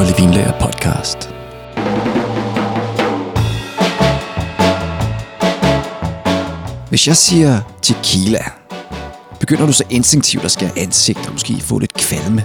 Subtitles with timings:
[0.00, 1.18] Kolde Vinlager podcast.
[6.88, 8.44] Hvis jeg siger tequila,
[9.40, 12.44] begynder du så instinktivt at skære ansigt og måske få lidt kvalme.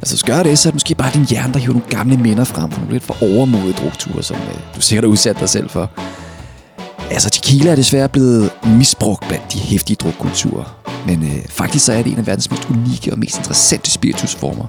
[0.00, 2.16] Altså, hvis gør det, så er det måske bare din hjerne, der hiver nogle gamle
[2.16, 5.48] minder frem fra nogle lidt for overmodige drukture, som øh, du sikkert har udsat dig
[5.48, 5.90] selv for.
[7.10, 10.78] Altså, tequila er desværre blevet misbrugt blandt de hæftige drukkulturer.
[11.06, 14.66] Men øh, faktisk så er det en af verdens mest unikke og mest interessante spiritusformer,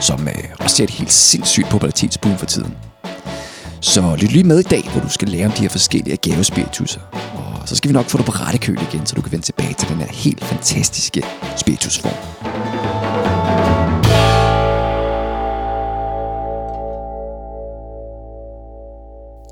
[0.00, 2.74] som øh, også ser et helt sindssygt popularitetsboom for tiden.
[3.80, 7.00] Så lyt lige med i dag, hvor du skal lære om de her forskellige agave-spiritusser.
[7.34, 9.44] Og så skal vi nok få dig på rette køl igen, så du kan vende
[9.44, 11.22] tilbage til den her helt fantastiske
[11.56, 12.14] spiritusform.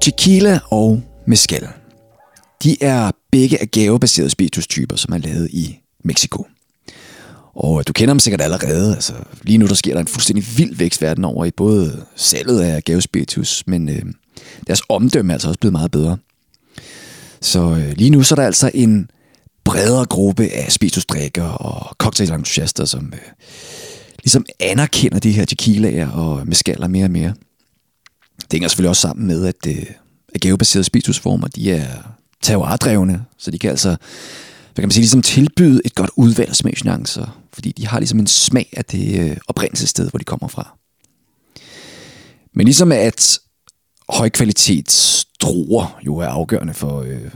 [0.03, 1.69] Tequila og mezcal.
[2.63, 6.47] De er begge agavebaserede spiritustyper, som er lavet i Mexico.
[7.57, 8.95] Og du kender dem sikkert allerede.
[8.95, 12.61] Altså, lige nu der sker der en fuldstændig vild vækst verden over i både salget
[12.61, 14.03] af agavespiritus, men øh,
[14.67, 16.19] deres omdømme er altså også blevet meget bedre.
[17.41, 19.11] Så øh, lige nu så er der altså en
[19.65, 23.21] bredere gruppe af spiritusdrikker og cocktailentusiaster, som øh,
[24.19, 27.35] ligesom anerkender de her tequilaer og meskaller mere og mere.
[28.41, 29.87] Det hænger selvfølgelig også sammen med, at øh,
[30.35, 31.87] agavebaserede spiritusformer, de er
[32.43, 33.97] terroir så de kan altså
[34.77, 38.19] hvad kan man sige, ligesom tilbyde et godt udvalg af smagsnuancer, fordi de har ligesom
[38.19, 40.77] en smag af det øh, oprindelsessted, hvor de kommer fra.
[42.55, 43.39] Men ligesom at
[44.09, 47.31] højkvalitets druer jo er afgørende for, øh,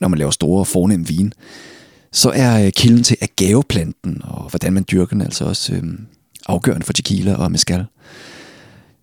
[0.00, 1.32] når man laver store fornemme vin,
[2.12, 5.82] så er øh, kilden til agaveplanten og hvordan man dyrker den altså også øh,
[6.46, 7.84] afgørende for tequila og mezcal.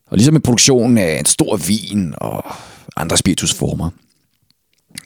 [0.07, 2.55] Og ligesom med produktionen af en stor vin og
[2.95, 3.89] andre spiritusformer,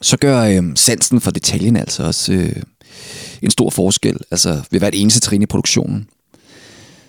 [0.02, 2.62] så gør øh, sansen for detaljen altså også øh,
[3.42, 6.08] en stor forskel, altså ved hvert eneste trin i produktionen.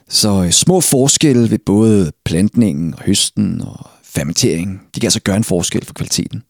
[0.10, 5.44] Så øh, små forskelle ved både plantningen, høsten og fermenteringen, de kan altså gøre en
[5.44, 6.44] forskel for kvaliteten.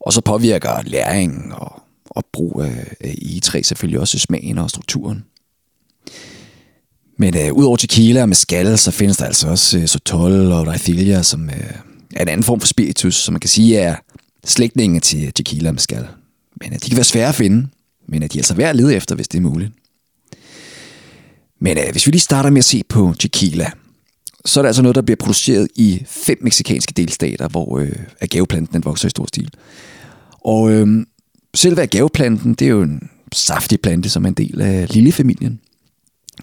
[0.00, 5.24] Og så påvirker læring og, og brug af, af egetræ selvfølgelig også smagen og strukturen.
[7.18, 11.22] Men øh, udover tequila og mezcal, så findes der altså også øh, sotol og raithilja,
[11.22, 11.74] som øh,
[12.16, 13.96] er en anden form for spiritus, som man kan sige er
[14.44, 16.06] slægtninge til tequila og mezcal.
[16.60, 17.68] Men øh, de kan være svære at finde,
[18.12, 19.72] men at de altså er altså værd at lede efter, hvis det er muligt.
[21.60, 23.70] Men øh, hvis vi lige starter med at se på tequila,
[24.44, 28.74] så er det altså noget, der bliver produceret i fem meksikanske delstater, hvor øh, agaveplanten
[28.74, 29.50] den vokser i stor stil.
[30.44, 31.06] Og øh,
[31.54, 35.60] selve agaveplanten, det er jo en saftig plante, som er en del af lillefamilien.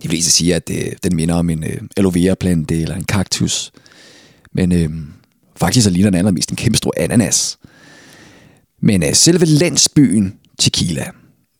[0.03, 3.03] De fleste siger, at øh, den minder om en øh, aloe vera plante eller en
[3.03, 3.71] kaktus.
[4.53, 4.89] Men øh,
[5.55, 7.57] faktisk så ligner den allermest en kæmpe stor ananas.
[8.81, 11.11] Men øh, selve landsbyen Tequila,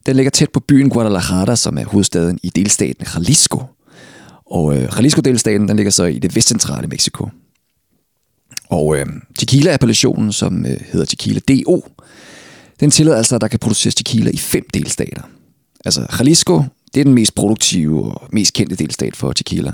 [0.06, 3.64] den ligger tæt på byen Guadalajara, som er hovedstaden i delstaten Jalisco.
[4.46, 7.30] Og øh, Jalisco-delstaten, den ligger så i det vestcentrale Mexico.
[8.70, 9.06] Og øh,
[9.40, 11.84] tequila-appellationen, som øh, hedder Tequila DO,
[12.80, 15.22] den tillader altså, at der kan produceres tequila i fem delstater.
[15.86, 19.74] Altså Jalisco, det er den mest produktive og mest kendte delstat for tequila.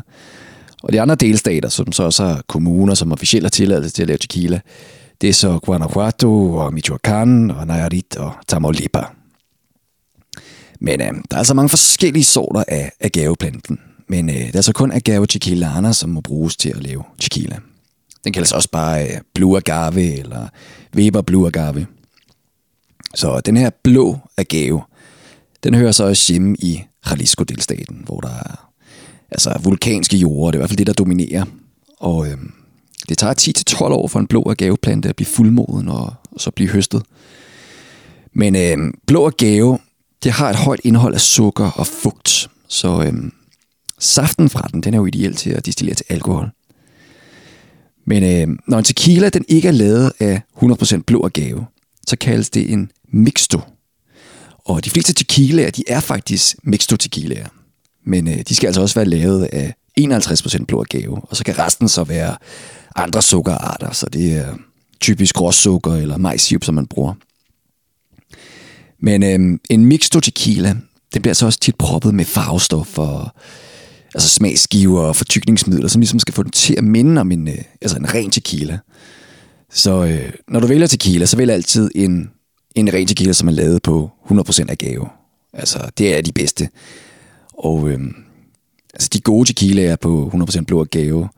[0.84, 4.08] Og de andre delstater, som så også har kommuner, som officielt har tilladelse til at
[4.08, 4.60] lave tequila,
[5.22, 9.06] det er så Guanajuato og Michoacán og Nayarit og Tamaulipas.
[10.80, 13.80] Men øh, der er altså mange forskellige sorter af agaveplanten.
[14.08, 17.58] Men øh, det er så kun agave tequilana, som må bruges til at lave tequila.
[18.24, 20.48] Den kaldes også bare øh, blue agave eller
[20.96, 21.88] Weber blue agave.
[23.16, 24.82] Så den her blå agave,
[25.64, 28.72] den hører så også hjemme i Jalisco-delstaten, hvor der er
[29.32, 30.52] altså vulkanske jorder.
[30.52, 31.46] Det er i hvert fald det, der dominerer.
[32.00, 32.38] Og øh,
[33.10, 36.70] det tager 10-12 år for en blå agaveplante at blive fuldmoden og, og så blive
[36.70, 37.04] høstet.
[38.34, 39.80] Men øh, blå agave,
[40.24, 43.34] det har et højt indhold af sukker og fugt, så øhm,
[44.00, 46.50] saften fra den, den er jo ideel til at distillere til alkohol.
[48.06, 51.66] Men øh, når en tequila den ikke er lavet af 100% blå agave,
[52.08, 53.60] så kaldes det en mixto.
[54.66, 57.48] Og de fleste tequilaer, de er faktisk mixto tequilaer.
[58.06, 61.60] Men øh, de skal altså også være lavet af 51% blå agave, og så kan
[61.60, 62.38] resten så være
[62.96, 64.58] andre sukkerarter, så det er øh,
[65.02, 67.14] typisk råsukker eller majsirup, som man bruger.
[69.00, 70.76] Men øhm, en mixto tequila,
[71.14, 73.30] den bliver så også tit proppet med farvestof og
[74.14, 77.58] altså smagsgiver og fortykningsmidler, som ligesom skal få den til at minde om en, øh,
[77.82, 78.80] altså en ren tequila.
[79.72, 82.30] Så øh, når du vælger tequila, så vælg altid en,
[82.76, 85.08] en ren tequila, som er lavet på 100% agave.
[85.54, 86.70] Altså, det er de bedste.
[87.54, 88.00] Og øh,
[88.94, 91.30] altså, de gode tequilaer på 100% blå agave,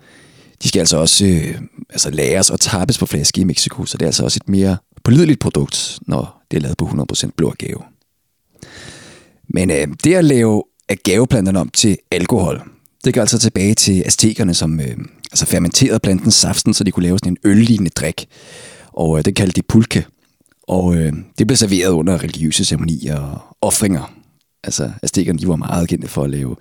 [0.63, 4.05] de skal altså også øh, altså læres og tappes på flaske i Mexico, så det
[4.05, 4.77] er altså også et mere
[5.07, 7.79] pålideligt produkt, når det er lavet på 100% blå agave.
[9.49, 12.61] Men øh, det at lave agaveplanterne om til alkohol,
[13.03, 14.97] det går altså tilbage til aztekerne, som øh,
[15.31, 18.27] altså fermenterede plantens saften, så de kunne lave sådan en øllignende drik.
[18.87, 20.05] Og øh, det kaldte de pulke.
[20.67, 24.13] Og øh, det blev serveret under religiøse ceremonier og offringer.
[24.63, 26.55] Altså, aztekerne, de var meget kendte for at lave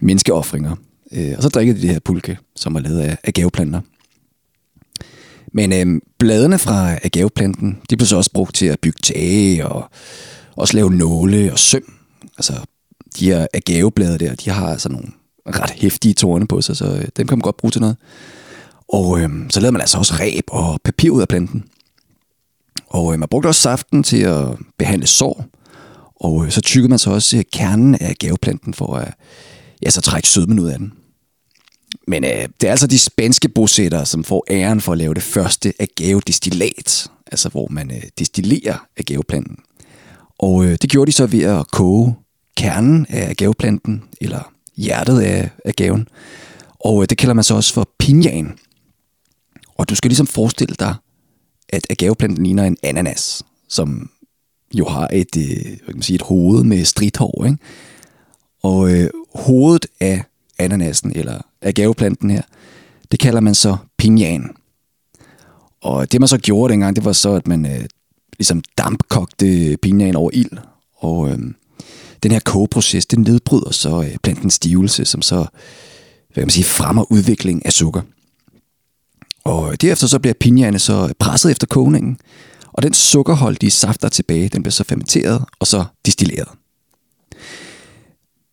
[0.00, 0.76] menneskeoffringer.
[1.12, 3.80] Øh, og så drikkede de det her pulke, som var lavet af agaveplanter.
[5.52, 9.90] Men øh, bladene fra agaveplanten, de blev så også brugt til at bygge tage og
[10.56, 11.92] også lave nåle og søm.
[12.38, 12.52] Altså,
[13.18, 15.08] de her agaveblade der, de har altså nogle
[15.46, 17.96] ret hæftige torne på sig, så øh, dem kan man godt bruge til noget.
[18.88, 21.64] Og øh, så lavede man altså også ræb og papir ud af planten.
[22.88, 24.46] Og øh, man brugte også saften til at
[24.78, 25.44] behandle sår.
[26.16, 29.14] Og øh, så tykkede man så også øh, kernen af gaveplanten for at
[29.82, 30.92] ja, så trække sødmen ud af den.
[32.08, 35.22] Men øh, det er altså de spanske bosættere, som får æren for at lave det
[35.22, 39.56] første agave-destillat, altså hvor man øh, destillerer agaveplanten.
[40.38, 42.14] Og øh, det gjorde de så ved at koge
[42.56, 46.08] kernen af agaveplanten, eller hjertet af agaven.
[46.80, 48.58] Og øh, det kalder man så også for pinjan.
[49.76, 50.94] Og du skal ligesom forestille dig,
[51.68, 54.10] at agaveplanten ligner en ananas, som
[54.74, 57.44] jo har et, øh, hvad kan man sige, et hoved med stridthår.
[57.44, 57.58] Ikke?
[58.62, 60.24] Og øh, hovedet af
[60.64, 62.42] ananasen, eller agaveplanten her,
[63.10, 64.50] det kalder man så pinjan.
[65.80, 67.84] Og det man så gjorde dengang, det var så, at man øh,
[68.38, 70.58] ligesom dampkogte pinjan over ild.
[70.96, 71.38] Og øh,
[72.22, 75.36] den her kogeproces, den nedbryder så øh, plantens stivelse, som så
[76.32, 78.02] hvad kan man sige, fremmer udvikling af sukker.
[79.44, 82.18] Og derefter så bliver pinjane så presset efter kogningen,
[82.72, 86.48] og den sukkerholdige saft, der er tilbage, den bliver så fermenteret og så distilleret.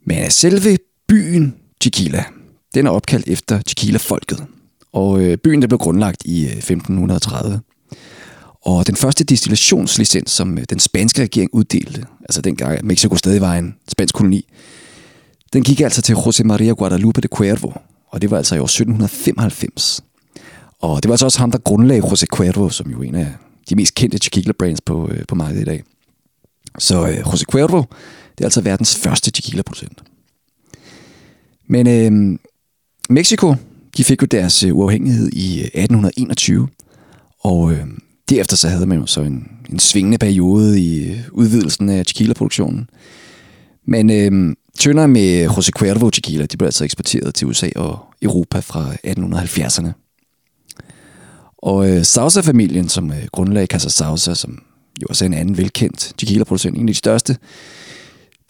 [0.05, 0.77] Men selve
[1.07, 2.23] byen Chiquila,
[2.73, 4.45] den er opkaldt efter Chiquila-folket.
[4.93, 7.61] Og øh, byen der blev grundlagt i øh, 1530.
[8.61, 13.55] Og den første destillationslicens, som øh, den spanske regering uddelte, altså dengang Mexico stadig var
[13.55, 14.45] en spansk koloni,
[15.53, 17.71] den gik altså til José María Guadalupe de Cuervo,
[18.07, 20.03] og det var altså i år 1795.
[20.79, 23.33] Og det var altså også ham, der grundlagde José Cuervo, som jo er en af
[23.69, 25.83] de mest kendte tequila brands på, øh, på markedet i dag.
[26.79, 27.77] Så øh, José Cuervo,
[28.37, 30.03] det er altså verdens første tequila producent.
[31.69, 32.39] Men øh,
[33.09, 33.55] Mexico,
[33.97, 36.67] de fik jo deres øh, uafhængighed i øh, 1821,
[37.39, 37.87] og øh,
[38.29, 42.89] derefter så havde man jo så en, en svingende periode i øh, udvidelsen af tequila-produktionen.
[43.85, 48.59] Men øh, tønder med José Cuervo tequila, de blev altså eksporteret til USA og Europa
[48.59, 49.91] fra 1870'erne.
[51.57, 54.61] Og øh, Sausa-familien, som øh, grundlagde Casa Sausa, som
[55.01, 57.37] jo også er en anden velkendt tequila-producent, en af de største,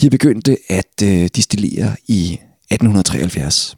[0.02, 2.40] de begyndte at øh, distillere i
[2.72, 3.76] 1873.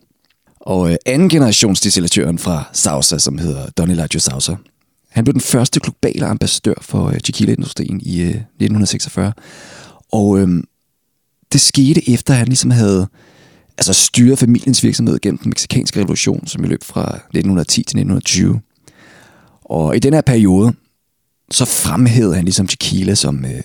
[0.59, 4.55] Og øh, anden generationsdistillatøren fra Sausa, som hedder Donny Laggio Sausa,
[5.09, 9.33] han blev den første globale ambassadør for øh, tequila-industrien i øh, 1946.
[10.11, 10.63] Og øh,
[11.53, 13.07] det skete efter, at han ligesom havde
[13.77, 18.61] altså styret familiens virksomhed gennem den meksikanske revolution, som løb fra 1910 til 1920.
[19.65, 20.73] Og i den her periode,
[21.51, 23.61] så fremhævede han ligesom tequila som øh,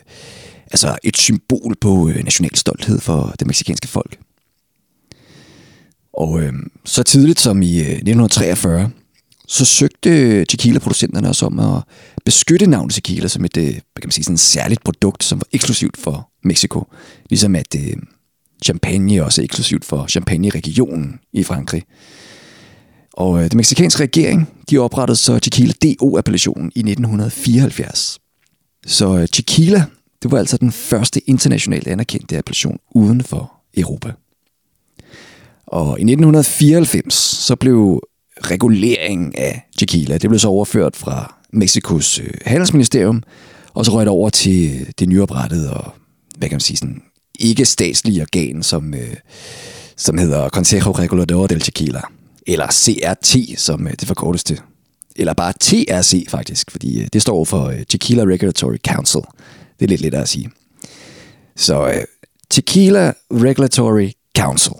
[0.66, 4.18] altså et symbol på øh, national stolthed for det meksikanske folk.
[6.16, 6.52] Og øh,
[6.84, 8.90] så tidligt som i øh, 1943,
[9.48, 11.82] så søgte tequila-producenterne os om at
[12.24, 15.96] beskytte navnet tequila som et øh, kan man sige, sådan særligt produkt, som var eksklusivt
[15.96, 16.86] for Mexico.
[17.30, 17.96] Ligesom at øh,
[18.64, 21.82] champagne også er eksklusivt for champagne-regionen i Frankrig.
[23.12, 28.18] Og øh, den meksikanske regering, de oprettede så Tequila DO-appellationen i 1974.
[28.86, 29.84] Så øh, tequila,
[30.22, 34.12] det var altså den første internationalt anerkendte appellation uden for Europa.
[35.66, 38.00] Og i 1994, så blev
[38.38, 43.22] reguleringen af tequila, det blev så overført fra Mexikos øh, handelsministerium,
[43.74, 45.92] og så røg det over til det nyoprettede og,
[46.38, 47.02] hvad kan man sige, sådan
[47.38, 49.16] ikke statslige organ, som, øh,
[49.96, 52.00] som hedder Consejo Regulador del Tequila
[52.46, 54.60] eller CRT, som øh, det forkortes til.
[55.16, 59.20] Eller bare TRC faktisk, fordi øh, det står for øh, Tequila Regulatory Council.
[59.78, 60.50] Det er lidt lettere at sige.
[61.56, 62.04] Så øh,
[62.50, 64.74] Tequila Regulatory Council,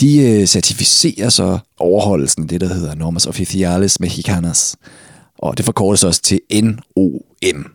[0.00, 4.76] de øh, certificerer så overholdelsen af det, der hedder Normas Oficiales Mexicanas.
[5.38, 7.66] Og det forkortes også til NOM.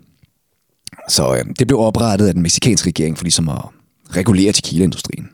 [1.09, 3.61] Så øh, det blev oprettet af den meksikanske regering for ligesom at
[4.15, 5.29] regulere tequila-industrien.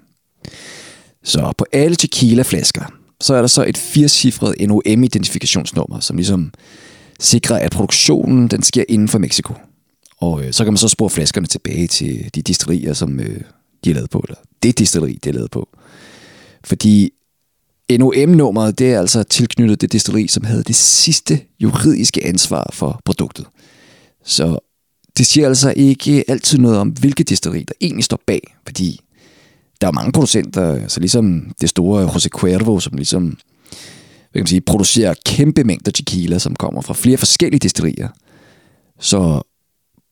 [1.24, 6.53] Så på alle tequila-flasker, så er der så et firecifret NOM-identifikationsnummer, som ligesom
[7.19, 9.53] sikrer, at produktionen den sker inden for Mexico.
[10.17, 13.41] Og øh, så kan man så spore flaskerne tilbage til de distillerier, som øh,
[13.84, 15.69] de er lavet på, eller det distilleri, det er lavet på.
[16.63, 17.12] Fordi
[18.00, 23.46] NOM-nummeret, det er altså tilknyttet det distilleri, som havde det sidste juridiske ansvar for produktet.
[24.24, 24.60] Så
[25.18, 29.00] det siger altså ikke altid noget om, hvilket distilleri, der egentlig står bag, fordi
[29.82, 33.38] der er mange producenter, så ligesom det store Jose Cuervo, som ligesom
[34.32, 38.08] hvad kan man sige, producerer kæmpe mængder tequila, som kommer fra flere forskellige destillerier.
[39.00, 39.42] Så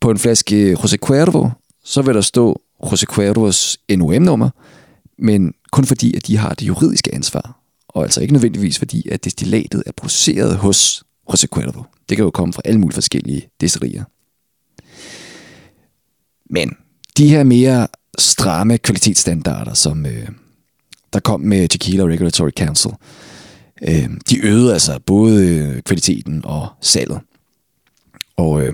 [0.01, 1.50] på en flaske Jose Cuervo,
[1.84, 2.62] så vil der stå
[2.92, 4.50] Jose Cuervos NOM-nummer,
[5.20, 9.26] men kun fordi, at de har det juridiske ansvar, og altså ikke nødvendigvis fordi, at
[9.26, 11.84] destillatet er produceret hos José Cuervo.
[12.10, 14.04] Det kan jo komme fra alle mulige forskellige destillerier.
[16.50, 16.76] Men
[17.18, 20.28] de her mere stramme kvalitetsstandarder, som øh,
[21.14, 22.92] der kom med Tequila Regulatory Council,
[23.82, 27.20] øh, de øgede altså både øh, kvaliteten og salget.
[28.38, 28.74] Og øh,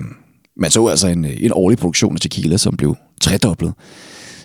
[0.56, 3.72] man så altså en, øh, en årlig produktion af tequila, som blev tredoblet.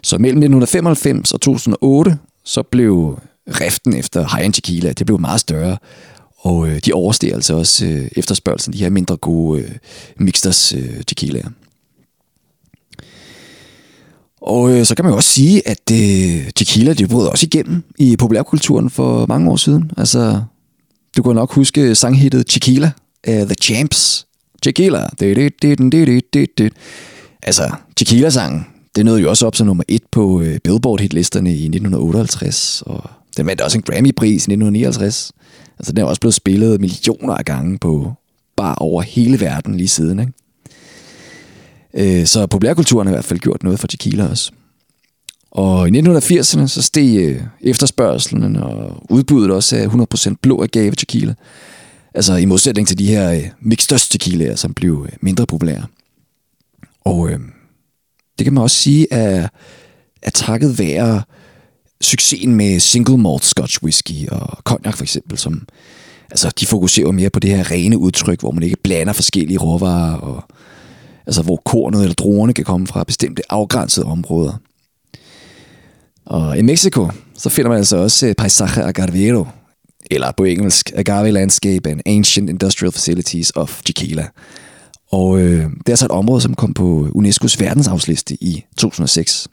[0.03, 2.17] Så mellem 1995 og 2008,
[2.49, 5.77] så blev riften efter high-end tequila, det blev meget større.
[6.37, 9.71] Og øh, de oversteg altså også øh, efterspørgelsen, de her mindre gode øh,
[10.17, 11.49] mixters øh, tequilaer.
[14.41, 17.83] Og øh, så kan man jo også sige, at øh, tequila, det brød også igennem
[17.97, 19.91] i populærkulturen for mange år siden.
[19.97, 20.43] Altså,
[21.17, 22.91] du kan nok huske sanghittet Tequila
[23.23, 24.27] af The Champs.
[24.61, 25.09] Tequila.
[27.43, 28.65] Altså, Tequila-sangen,
[28.95, 33.45] det nåede jo også op som nummer et på øh, Billboard-hitlisterne i 1958, og den
[33.45, 35.31] vandt også en Grammy-pris i 1959.
[35.79, 38.13] Altså, den er også blevet spillet millioner af gange på
[38.55, 40.33] bare over hele verden lige siden, ikke?
[41.93, 44.51] Øh, så populærkulturen har i hvert fald gjort noget for tequila også.
[45.51, 49.87] Og i 1980'erne så steg øh, efterspørgselen og udbuddet også af
[50.31, 51.33] 100% blå agave tequila.
[52.13, 55.85] Altså i modsætning til de her øh, mixed tequilaer, som blev øh, mindre populære.
[57.05, 57.39] Og øh,
[58.39, 59.47] det kan man også sige er,
[60.21, 61.21] er takket være
[62.01, 65.67] succesen med single malt scotch whisky og cognac for eksempel, som
[66.31, 70.17] altså, de fokuserer mere på det her rene udtryk, hvor man ikke blander forskellige råvarer,
[70.17, 70.43] og,
[71.25, 74.53] altså hvor kornet eller druerne kan komme fra bestemte afgrænsede områder.
[76.25, 79.45] Og i Mexico, så finder man altså også eh, Paisaje Agavero,
[80.11, 84.27] eller på engelsk Agave Landscape and Ancient Industrial Facilities of Tequila.
[85.11, 89.47] Og øh, det er så et område, som kom på UNESCO's verdensarvsliste i 2006.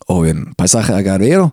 [0.00, 1.48] Og øh, Paisaje Agavero,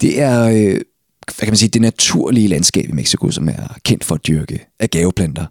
[0.00, 0.80] det er, øh,
[1.24, 4.66] hvad kan man sige, det naturlige landskab i Mexico, som er kendt for at dyrke
[4.80, 5.46] agaveplanter.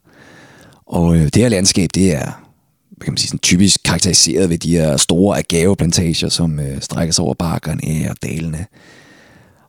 [0.85, 2.47] Og øh, det her landskab, det er
[2.97, 7.13] hvad kan man sige, sådan typisk karakteriseret ved de her store agaveplantager, som øh, strækker
[7.13, 8.65] sig over bakkerne og dalene.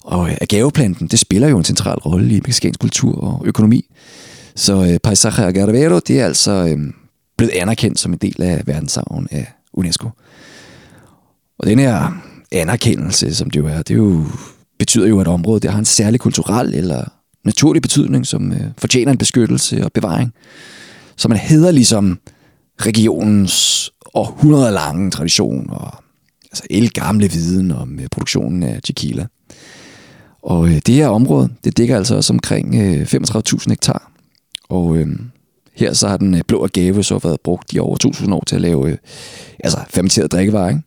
[0.05, 3.85] Og øh, agaveplanten, det spiller jo en central rolle i mexicansk kultur og økonomi.
[4.55, 6.79] Så øh, Paisaje Agavero, det er altså øh,
[7.39, 10.11] blevet anerkendt som en del af verdensarven af UNESCO.
[11.59, 14.25] Og den her anerkendelse, som det jo er, det er jo,
[14.79, 17.05] betyder jo, at området det har en særlig kulturel eller
[17.45, 20.33] naturlig betydning, som øh, fortjener en beskyttelse og bevaring.
[21.17, 22.19] Så man hedder ligesom
[22.81, 25.95] regionens århundreder lange tradition og
[26.45, 29.27] altså el gamle viden om øh, produktionen af tequila.
[30.43, 34.13] Og øh, det her område, det dækker altså også omkring øh, 35.000 hektar.
[34.69, 35.09] Og øh,
[35.79, 38.55] her så har den øh, blå agave så været brugt i over 2.000 år til
[38.55, 38.97] at lave øh,
[39.65, 40.69] altså fermenteret drikkevarer.
[40.69, 40.83] Ikke?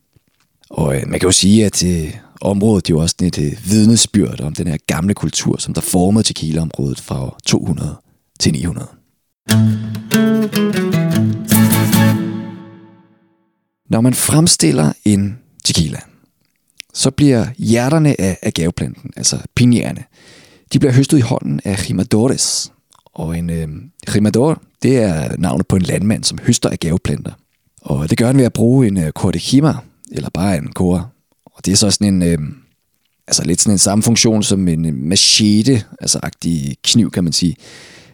[0.70, 4.40] Og øh, man kan jo sige, at øh, området er jo også et øh, vidnesbyrd
[4.40, 7.96] om den her gamle kultur, som der formede tequila-området fra 200
[8.40, 8.88] til 900.
[13.90, 15.98] Når man fremstiller en tequila,
[16.94, 20.04] så bliver hjerterne af agaveplanten, altså pinjerne,
[20.72, 22.72] de bliver høstet i hånden af jimadores,
[23.14, 23.68] og en øh,
[24.14, 27.32] rimador, det er navnet på en landmand, som høster agaveplanter.
[27.82, 29.74] Og det gør han ved at bruge en øh, cortejima,
[30.12, 31.08] eller bare en kore.
[31.46, 32.38] Og det er så sådan en, øh,
[33.26, 37.32] altså lidt sådan en samme funktion som en øh, machete, altså agtig kniv, kan man
[37.32, 37.56] sige.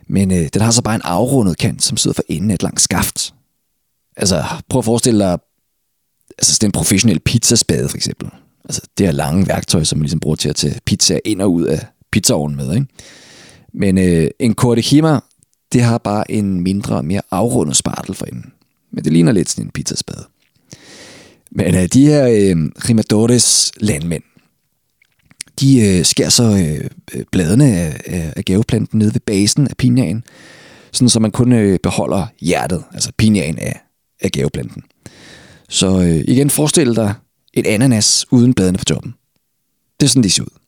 [0.06, 2.62] Men øh, den har så bare en afrundet kant, som sidder for enden af et
[2.62, 3.34] langt skaft.
[4.16, 5.38] Altså, prøv at forestille dig
[6.38, 8.28] altså sådan en professionel pizzaspade for eksempel.
[8.64, 11.52] Altså det er lange værktøj, som man ligesom bruger til at tage pizza ind og
[11.52, 12.74] ud af pizzaovnen med.
[12.74, 12.86] Ikke?
[13.74, 15.20] Men øh, en Cortejima,
[15.72, 18.52] det har bare en mindre, mere afrundet spartel for enden.
[18.90, 20.24] Men det ligner lidt sådan en pizzaspade.
[21.50, 22.56] Men øh, de her øh,
[22.88, 24.22] Rimadores landmænd,
[25.60, 29.76] de øh, skærer så øh, øh bladene af, af, af gaveplanten nede ved basen af
[29.76, 30.24] pinjaen,
[30.92, 33.80] sådan så man kun øh, beholder hjertet, altså pinjaen af,
[34.20, 34.82] af gaveplanten.
[35.68, 37.14] Så øh, igen, forestil dig
[37.54, 39.14] et ananas uden bladene på toppen.
[40.00, 40.58] Det er sådan, de ser ud.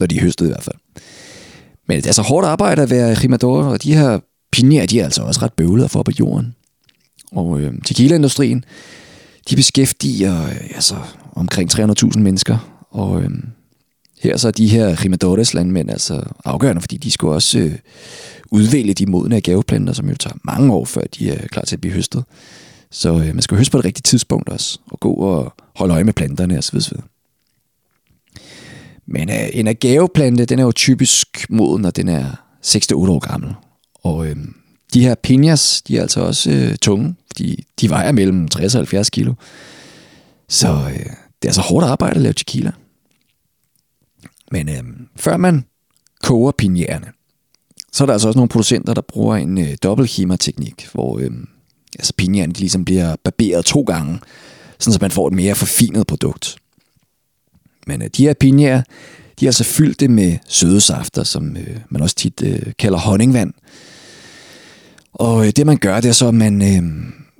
[0.00, 0.76] Når de er høstet i hvert fald.
[1.90, 4.18] Men det er så hårdt arbejde at være rimador, og de her
[4.52, 6.54] pinjer, de er altså også ret bøvlede for på jorden.
[7.32, 8.64] Og øh, tequila-industrien,
[9.50, 10.94] de beskæftiger øh, altså,
[11.32, 13.30] omkring 300.000 mennesker, og øh,
[14.20, 17.74] her så er de her rimadores landmænd altså afgørende, fordi de skulle også øh,
[18.50, 21.80] udvælge de modne agaveplanter, som jo tager mange år, før de er klar til at
[21.80, 22.24] blive høstet.
[22.90, 26.04] Så øh, man skal høste på det rigtige tidspunkt også, og gå og holde øje
[26.04, 26.80] med planterne osv.
[29.10, 32.24] Men øh, en agaveplante, den er jo typisk moden, når den er
[32.66, 33.54] 6-8 år gammel.
[33.94, 34.36] Og øh,
[34.94, 38.78] de her pinjas, de er altså også øh, tunge, De, de vejer mellem 60 og
[38.78, 39.34] 70 kilo.
[40.48, 42.72] Så øh, det er altså hårdt arbejde at lave tequila.
[44.50, 44.82] Men øh,
[45.16, 45.64] før man
[46.22, 47.06] koger pinjerne,
[47.92, 51.30] så er der altså også nogle producenter, der bruger en øh, dobbelthima-teknik, hvor øh,
[51.98, 54.18] altså pinjerne ligesom bliver barberet to gange,
[54.78, 56.56] sådan så man får et mere forfinet produkt.
[57.90, 58.82] Men øh, de her pinjer,
[59.40, 63.52] de er altså fyldte med søde safter, som øh, man også tit øh, kalder honningvand.
[65.12, 66.82] Og øh, det man gør, det er så, at man, øh,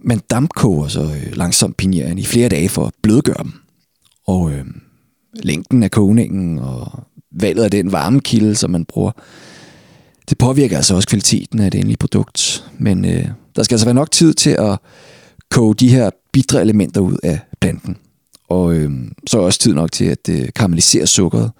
[0.04, 3.52] man dampkoger så øh, langsomt pinjerne i flere dage for at blødgøre dem.
[4.26, 4.64] Og øh,
[5.34, 7.02] længden af kogningen og
[7.40, 9.12] valget af den varmekilde, som man bruger,
[10.30, 12.64] det påvirker altså også kvaliteten af det endelige produkt.
[12.78, 14.78] Men øh, der skal altså være nok tid til at
[15.50, 17.96] koge de her bitre elementer ud af planten.
[18.50, 18.90] Og øh,
[19.26, 21.50] så er også tid nok til at øh, karamellisere sukkeret.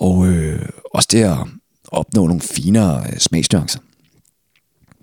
[0.00, 1.38] Og øh, også det at
[1.88, 3.80] opnå nogle finere øh, smagsnuancer.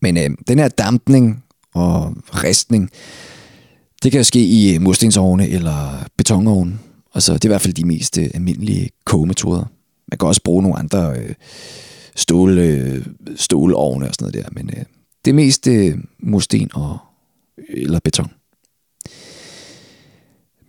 [0.01, 2.89] Men øh, den her dampning og ristning,
[4.03, 6.79] det kan jo ske i øh, murstensovne eller betonovne.
[7.15, 9.65] Altså, det er i hvert fald de mest øh, almindelige kogemetoder.
[10.07, 11.35] Man kan også bruge nogle andre øh,
[12.15, 14.85] stål, øh, stålovne og sådan noget der, men øh,
[15.25, 16.97] det er mest øh, mursten og,
[17.69, 18.31] eller beton.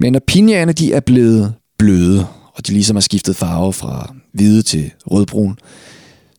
[0.03, 4.63] Men når pinjerne de er blevet bløde, og de ligesom har skiftet farve fra hvide
[4.63, 5.59] til rødbrun,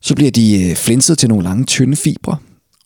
[0.01, 2.37] så bliver de øh, flinset til nogle lange, tynde fibre,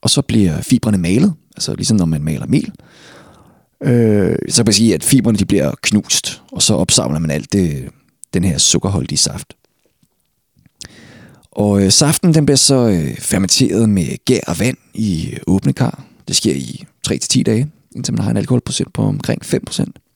[0.01, 2.71] og så bliver fibrene malet, altså ligesom når man maler mel.
[3.83, 7.53] Øh, så kan man sige, at fibrene de bliver knust, og så opsamler man alt
[7.53, 7.89] det,
[8.33, 9.53] den her sukkerholdige saft.
[11.51, 16.03] Og øh, saften den bliver så øh, fermenteret med gær og vand i åbne kar.
[16.27, 20.06] Det sker i 3-10 dage, indtil man har en alkoholprocent på omkring 5%.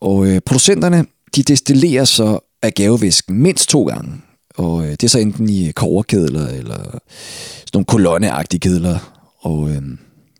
[0.00, 4.12] Og øh, producenterne de destillerer så agavevæsken mindst to gange.
[4.54, 9.24] Og øh, det er så enten i øh, koverkedler eller sådan nogle kolonneagtige kedler.
[9.40, 9.82] Og øh,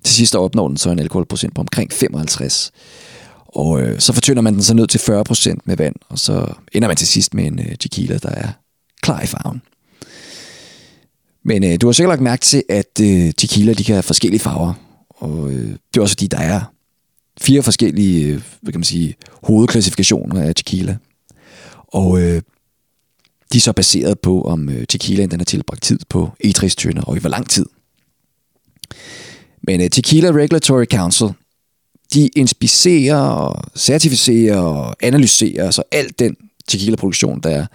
[0.04, 2.72] til sidst opnår den så en alkoholprocent på omkring 55.
[3.46, 6.88] Og øh, så fortynder man den så ned til 40% med vand, og så ender
[6.88, 8.48] man til sidst med en øh, tequila, der er
[9.02, 9.62] klar i farven.
[11.44, 14.40] Men øh, du har sikkert lagt mærke til, at øh, tequila de kan have forskellige
[14.40, 14.72] farver.
[15.10, 16.60] Og øh, det er også fordi, der er
[17.40, 20.96] fire forskellige øh, hvad kan man sige, hovedklassifikationer af tequila.
[21.88, 22.42] Og øh,
[23.52, 27.16] de er så baseret på, om øh, tequilaen den har tilbragt tid på etristønder, og
[27.16, 27.66] i hvor lang tid.
[29.62, 31.28] Men øh, Tequila Regulatory Council,
[32.14, 36.36] de inspicerer og certificerer og analyserer så alt den
[36.68, 37.66] tequila-produktion, der er.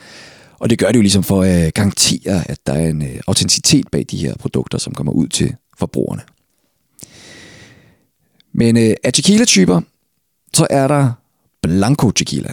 [0.60, 3.88] Og det gør det jo ligesom for at garantere, at der er en øh, autenticitet
[3.92, 6.22] bag de her produkter, som kommer ud til forbrugerne.
[8.58, 9.82] Men øh, af tequila-typer,
[10.54, 11.12] så er der
[11.62, 12.52] Blanco Tequila.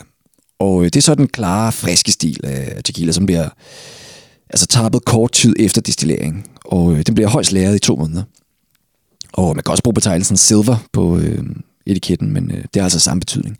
[0.58, 3.48] Og øh, det er så den klare, friske stil af tequila, som bliver
[4.50, 6.50] altså tappet kort tid efter destillering.
[6.64, 8.22] Og øh, den bliver højst læret i to måneder.
[9.32, 11.44] Og man kan også bruge betegnelsen silver på øh,
[11.86, 13.58] etiketten, men øh, det har altså samme betydning.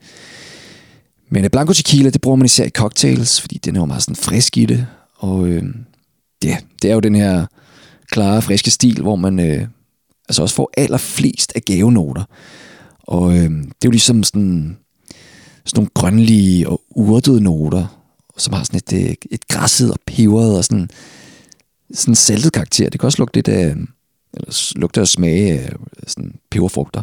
[1.30, 4.02] Men øh, Blanco Tequila, det bruger man især i cocktails, fordi den er jo meget
[4.02, 4.86] sådan frisk i det.
[5.16, 5.64] Og øh,
[6.44, 7.46] ja, det er jo den her
[8.10, 9.66] klare, friske stil, hvor man øh,
[10.28, 12.24] altså også får allerflest af gavenoter.
[13.02, 14.76] Og øh, det er jo ligesom sådan,
[15.64, 18.02] sådan nogle grønlige og urtede noter,
[18.36, 20.90] som har sådan et, øh, et græsset og peberet og sådan,
[21.94, 22.88] sådan saltet karakter.
[22.90, 23.74] Det kan også lugte lidt af,
[24.34, 27.02] eller lugte og smage af øh, sådan peberfrugter.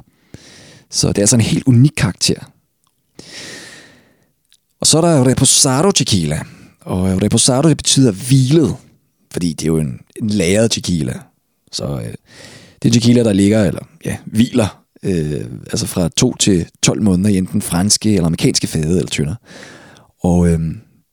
[0.89, 2.51] Så det er altså en helt unik karakter.
[4.79, 6.41] Og så er der reposado tequila.
[6.81, 8.75] Og øh, reposado det betyder hvilet,
[9.31, 11.19] fordi det er jo en, en lagret tequila.
[11.71, 12.13] Så øh,
[12.83, 17.29] det er tequila, der ligger, eller ja, hviler, øh, altså fra 2 til 12 måneder
[17.29, 19.35] i enten franske eller amerikanske fade eller tynder.
[20.23, 20.59] Og øh,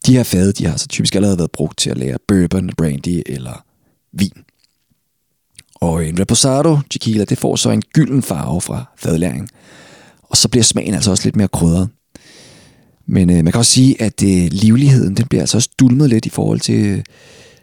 [0.07, 3.23] de her fade, de har så typisk allerede været brugt til at lære bourbon, brandy
[3.27, 3.65] eller
[4.13, 4.33] vin.
[5.75, 9.49] Og en reposado tequila, det får så en gylden farve fra fadlæring.
[10.23, 11.89] Og så bliver smagen altså også lidt mere krydret.
[13.07, 16.27] Men øh, man kan også sige, at øh, livligheden den bliver altså også dulmet lidt
[16.27, 17.03] i forhold til øh,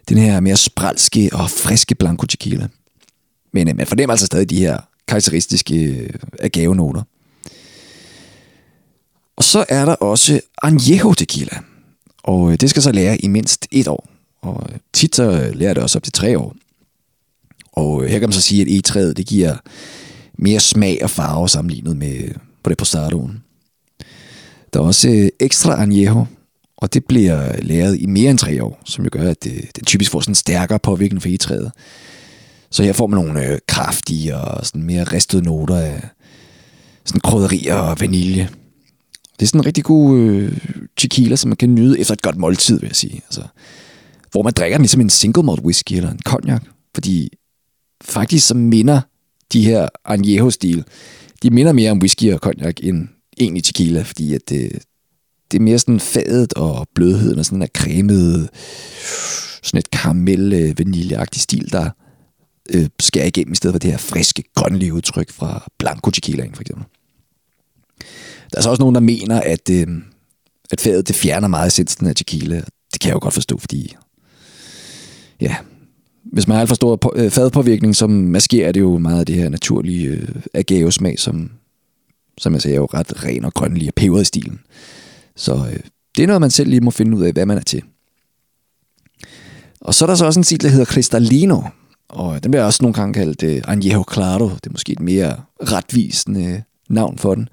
[0.08, 2.68] den her mere spralske og friske Blanco Tequila.
[3.54, 6.08] Men øh, man fornemmer altså stadig de her karakteristiske
[6.42, 7.02] øh, gavenoter.
[9.36, 11.58] Og så er der også Añejo Tequila.
[12.22, 14.08] Og øh, det skal så lære i mindst et år.
[14.42, 16.54] Og øh, tit så øh, lærer det også op til tre år.
[17.72, 19.56] Og øh, her kan man så sige, at e-træet det giver
[20.38, 23.42] mere smag og farve sammenlignet med øh, på det på postadoen.
[24.72, 26.24] Der er også øh, ekstra añejo,
[26.76, 29.76] og det bliver øh, læret i mere end tre år, som jo gør, at det,
[29.76, 31.70] den typisk får sådan en stærkere påvirkning for e-træet.
[32.74, 36.08] Så her får man nogle øh, kraftige og sådan mere ristede noter af
[37.04, 38.48] sådan krydderier og vanilje.
[39.38, 40.58] Det er sådan en rigtig god øh,
[40.96, 43.14] tequila, som man kan nyde efter et godt måltid, vil jeg sige.
[43.14, 43.42] Altså,
[44.30, 46.62] hvor man drikker den ligesom en single malt whisky eller en cognac.
[46.94, 47.28] Fordi
[48.04, 49.00] faktisk så minder
[49.52, 50.84] de her añejo-stil,
[51.42, 53.08] de minder mere om whisky og cognac end
[53.40, 54.72] egentlig tequila, fordi at det,
[55.50, 58.50] det er mere sådan fadet og blødheden og sådan en cremet,
[59.62, 61.90] sådan et karamel øh, vaniljeagtig stil, der
[62.70, 66.60] øh, skærer igennem i stedet for det her friske, grønlige udtryk fra Blanco Tequilaen for
[66.60, 66.84] eksempel.
[68.52, 69.86] Der er så også nogen, der mener, at, øh,
[70.70, 72.56] at fadet det fjerner meget essensen af tequila.
[72.92, 73.96] Det kan jeg jo godt forstå, fordi
[75.40, 75.56] ja,
[76.24, 79.36] hvis man har alt for stor øh, fadpåvirkning, så maskerer det jo meget af det
[79.36, 81.50] her naturlige øh, agave-smag, som,
[82.38, 84.60] som jeg sagde, er jo ret ren og grønlig og peberet i stilen.
[85.36, 85.80] Så øh,
[86.16, 87.82] det er noget, man selv lige må finde ud af, hvad man er til.
[89.80, 91.62] Og så er der så også en stil, der hedder Cristalino,
[92.14, 94.44] og den bliver også nogle gange kaldt øh, Añejo Claro.
[94.48, 97.48] Det er måske et mere retvisende navn for den.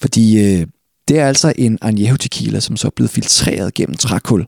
[0.00, 0.66] Fordi øh,
[1.08, 4.46] det er altså en Añejo Tequila, som så er blevet filtreret gennem trækul.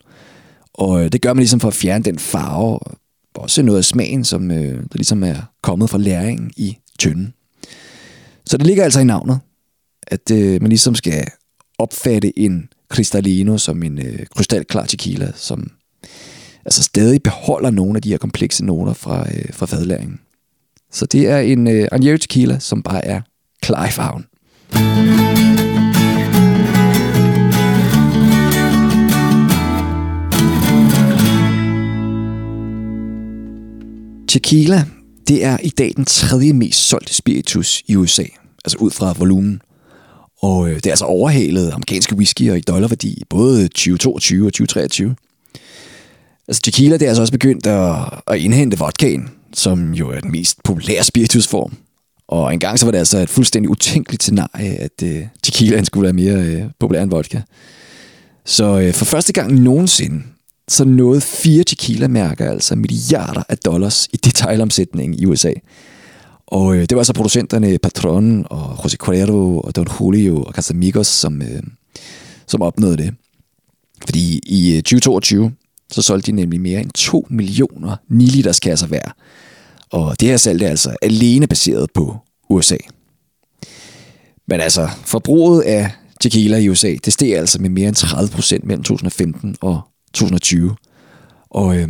[0.74, 2.98] Og øh, det gør man ligesom for at fjerne den farve, og
[3.34, 7.34] også noget af smagen, som øh, der ligesom er kommet fra læringen i tynden.
[8.46, 9.38] Så det ligger altså i navnet,
[10.06, 11.26] at øh, man ligesom skal
[11.78, 15.70] opfatte en Cristalino som en øh, krystalklar tequila, som
[16.64, 20.20] altså stadig beholder nogle af de her komplekse noter fra, øh, fra fadlæringen.
[20.92, 23.20] Så det er en øh, Añejo tequila, som bare er
[23.62, 24.24] klar i farven.
[34.28, 34.84] Tequila,
[35.28, 38.24] det er i dag den tredje mest solgte spiritus i USA,
[38.64, 39.60] altså ud fra volumen.
[40.42, 45.14] Og øh, det er altså overhalet amerikanske whiskyer i dollarværdi både 2022 og 2023.
[46.48, 47.94] Altså tequila, det er altså også begyndt at,
[48.26, 51.72] at indhente vodkaen, som jo er den mest populære spiritusform.
[52.28, 56.12] Og engang så var det altså et fuldstændig utænkeligt scenarie, at øh, tequila skulle være
[56.12, 57.40] mere øh, populær end vodka.
[58.44, 60.22] Så øh, for første gang nogensinde,
[60.68, 65.52] så nåede fire tequila-mærker altså milliarder af dollars i detailomsætning i USA.
[66.46, 71.06] Og øh, det var altså producenterne Patron og José Cuervo og Don Julio og Casamigos,
[71.06, 71.62] som, øh,
[72.46, 73.14] som opnåede det.
[74.04, 75.52] Fordi i øh, 2022,
[75.94, 79.14] så solgte de nemlig mere end 2 millioner 9 liters kasser hver.
[79.90, 82.16] Og det her salg er altså alene baseret på
[82.50, 82.76] USA.
[84.48, 88.64] Men altså, forbruget af tequila i USA, det steg altså med mere end 30 procent
[88.64, 89.80] mellem 2015 og
[90.14, 90.76] 2020.
[91.50, 91.88] Og øh,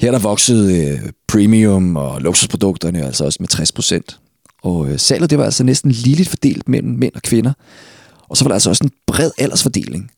[0.00, 4.18] her der voksede øh, premium og luksusprodukterne altså også med 60 procent.
[4.62, 7.52] Og øh, salget det var altså næsten ligeligt fordelt mellem mænd og kvinder.
[8.28, 10.10] Og så var der altså også en bred aldersfordeling.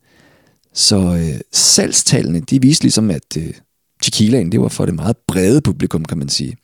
[0.76, 3.54] Så øh, salgstallene, de viste ligesom, at øh,
[4.02, 6.56] tequilaen, det var for det meget brede publikum, kan man sige.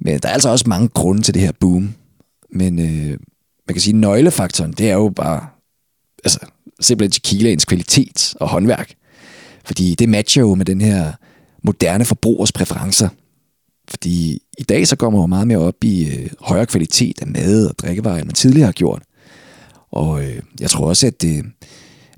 [0.00, 1.94] Men der er altså også mange grunde til det her boom.
[2.50, 3.18] Men øh,
[3.66, 5.46] man kan sige, at nøglefaktoren, det er jo bare
[6.24, 6.38] altså,
[6.80, 8.94] simpelthen tequilaens kvalitet og håndværk.
[9.64, 11.12] Fordi det matcher jo med den her
[11.62, 13.08] moderne forbrugers præferencer.
[13.88, 17.26] Fordi i dag så går man jo meget mere op i øh, højere kvalitet af
[17.26, 19.02] mad og drikkevarer, end man tidligere har gjort.
[19.90, 21.44] Og øh, jeg tror også, at, øh,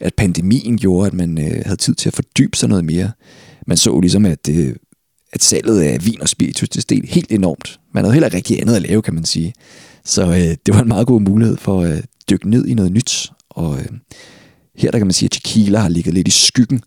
[0.00, 3.10] at pandemien gjorde, at man øh, havde tid til at fordybe sig noget mere.
[3.66, 4.74] Man så ligesom, at øh,
[5.32, 7.80] at salget af vin og spiritus, det steg helt enormt.
[7.94, 9.54] Man havde heller rigtig andet at lave, kan man sige.
[10.04, 12.92] Så øh, det var en meget god mulighed for at øh, dykke ned i noget
[12.92, 13.32] nyt.
[13.50, 13.88] Og øh,
[14.76, 16.82] her der kan man sige, at tequila har ligget lidt i skyggen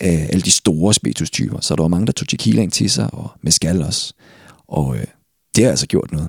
[0.00, 1.60] af alle de store spiritustyper.
[1.60, 4.14] Så der var mange, der tog tequila ind til sig, og mezcal også.
[4.68, 5.04] Og øh,
[5.56, 6.28] det har altså gjort noget.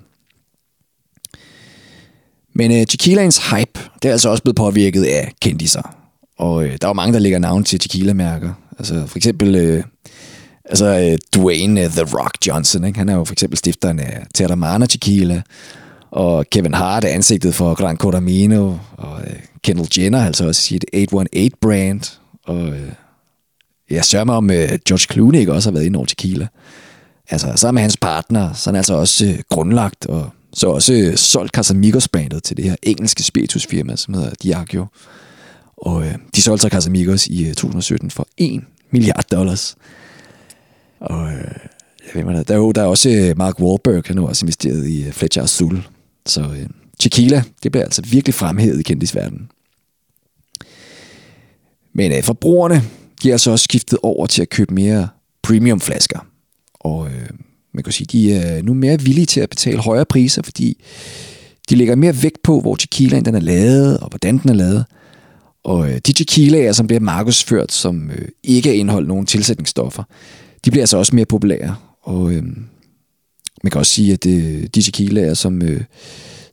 [2.56, 6.03] Men øh, tequilaens hype, det er altså også blevet påvirket af kendiser.
[6.44, 8.54] Og øh, der var mange, der lægger navn til tequila-mærker.
[8.80, 9.84] Altså for eksempel øh,
[10.66, 13.00] Altså øh, Dwayne øh, The Rock Johnson, ikke?
[13.00, 15.42] han er jo for eksempel stifteren af Terramana Tequila,
[16.12, 20.86] og Kevin Hart er ansigtet for Gran Coramino, og øh, Kendall Jenner altså også sit
[20.96, 22.92] 818-brand, og øh,
[23.90, 26.48] jeg sørger mig om øh, George Clooney ikke også har været inde over tequila.
[27.30, 30.94] Altså, så med hans partner, så er han altså også øh, grundlagt, og så også
[30.94, 34.86] øh, solgt Casamigos-brandet til det her engelske spiritusfirma, som hedder Diageo.
[35.84, 39.76] Og øh, de solgte så Casamigos i øh, 2017 for 1 milliard dollars.
[41.00, 41.56] Og øh,
[42.16, 44.88] jeg ved, der, er jo, der er også øh, Mark Wahlberg, han har også investeret
[44.88, 45.84] i øh, Fletcher Azul.
[46.26, 46.70] Så øh,
[47.00, 49.50] tequila, det bliver altså virkelig fremhævet i kendisverdenen.
[51.94, 52.84] Men øh, forbrugerne,
[53.24, 55.08] de er altså også skiftet over til at købe mere
[55.42, 56.20] premium flasker.
[56.74, 57.30] Og øh,
[57.74, 60.84] man kan sige, de er nu mere villige til at betale højere priser, fordi
[61.70, 64.86] de lægger mere vægt på, hvor tequilaen den er lavet, og hvordan den er lavet.
[65.64, 70.04] Og øh, de tequilaer, som altså bliver markedsført, som øh, ikke indeholder nogen tilsætningsstoffer,
[70.66, 71.76] de bliver altså også mere populære.
[72.02, 72.44] Og øh,
[73.64, 75.82] man kan også sige, at øh, de tequilaer, som øh,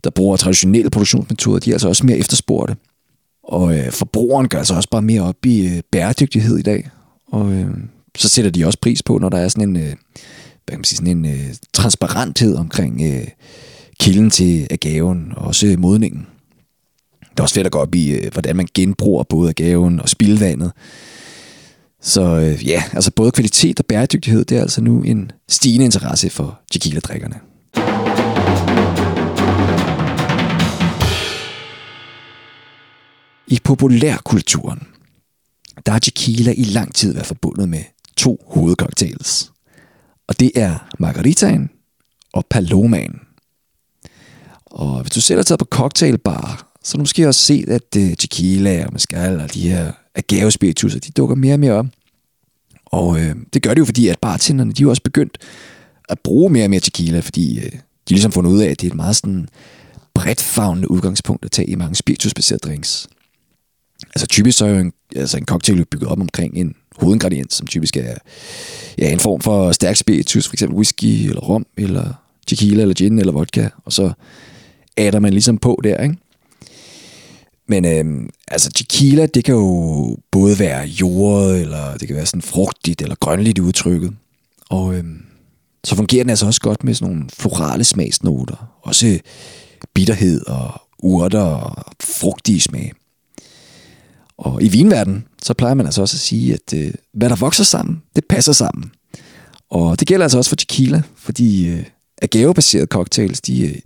[0.05, 2.77] der bruger traditionelle produktionsmetoder, de er altså også mere efterspurgte.
[3.43, 6.91] Og øh, forbrugeren gør altså også bare mere op i øh, bæredygtighed i dag.
[7.27, 7.71] Og øh,
[8.19, 9.97] så sætter de også pris på, når der er sådan en, øh, hvad
[10.69, 13.29] kan man sige, sådan en øh, transparenthed omkring øh,
[14.01, 16.27] kilden til agaven, og også modningen.
[17.31, 20.09] Det er også fedt at gå op i, øh, hvordan man genbruger både gaven og
[20.09, 20.73] spildvandet.
[22.01, 26.31] Så øh, ja, altså både kvalitet og bæredygtighed, det er altså nu en stigende interesse
[26.31, 27.41] for tequila-drikkerne.
[33.47, 34.83] I populærkulturen,
[35.87, 37.83] der har tequila i lang tid været forbundet med
[38.17, 39.53] to hovedcocktails.
[40.29, 41.71] Og det er margaritaen
[42.33, 43.21] og palomaen.
[44.67, 47.97] Og hvis du selv har taget på cocktailbar, så har du måske også set, at
[47.97, 51.87] uh, tequila og mezcal og de her agavespirituser, de dukker mere og mere op.
[52.87, 55.39] Og øh, det gør det jo, fordi at bartenderne, de er jo også begyndt
[56.09, 58.87] at bruge mere og mere tequila, fordi øh, de ligesom fundet ud af, at det
[58.87, 59.49] er et meget sådan
[60.15, 63.09] bredt fagende udgangspunkt at tage i mange spiritusbaserede drinks.
[64.15, 67.67] Altså typisk så er jo en, altså en cocktail bygget op omkring en hovedingrediens, som
[67.67, 68.15] typisk er
[68.99, 72.13] ja, en form for stærk spiritus, for eksempel whisky, eller rom, eller
[72.47, 74.13] tequila, eller gin, eller vodka, og så
[74.97, 76.17] adder man ligesom på der, ikke?
[77.71, 82.43] Men øh, altså tequila, det kan jo både være jordet, eller det kan være sådan
[82.43, 84.13] frugtigt eller grønligt udtrykket.
[84.71, 85.05] Og øh,
[85.85, 88.81] så fungerer den altså også godt med sådan nogle florale smagsnoter.
[88.83, 89.19] Også
[89.95, 92.93] bitterhed og urter og frugtige smag.
[94.39, 97.65] Og i vinverden, så plejer man altså også at sige, at øh, hvad der vokser
[97.65, 98.93] sammen, det passer sammen.
[99.71, 101.85] Og det gælder altså også for tequila, fordi øh,
[102.23, 103.77] agavebaserede cocktails, de øh,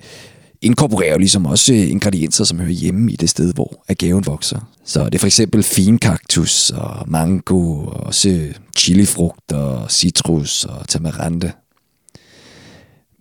[0.64, 4.70] inkorporerer jo ligesom også øh, ingredienser, som hører hjemme i det sted, hvor agaven vokser.
[4.84, 11.52] Så det er for eksempel finkaktus og mango, og også chilifrugt og citrus og tamarante.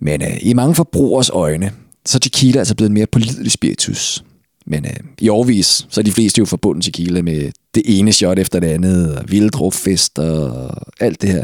[0.02, 1.72] Men øh, i mange forbrugers øjne,
[2.06, 4.24] så er tequila altså blevet en mere pålidelig spiritus.
[4.66, 8.40] Men øh, i årvis, så er de fleste jo forbundet tequila med det ene shot
[8.40, 11.44] efter det andet, og vilde drukfester og alt det her.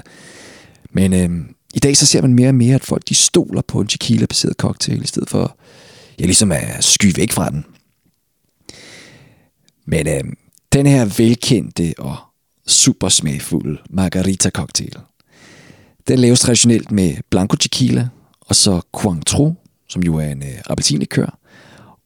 [0.91, 1.29] Men øh,
[1.73, 4.55] i dag så ser man mere og mere, at folk de stoler på en tequila-baseret
[4.55, 5.57] cocktail, i stedet for
[6.19, 7.65] jeg ligesom er sky væk fra den.
[9.85, 10.23] Men øh,
[10.73, 12.17] den her velkendte og
[12.67, 14.97] super smagfulde margarita cocktail,
[16.07, 18.07] den laves traditionelt med blanco tequila,
[18.41, 19.55] og så Cointreau,
[19.89, 21.37] som jo er en øh, appelsinlikør,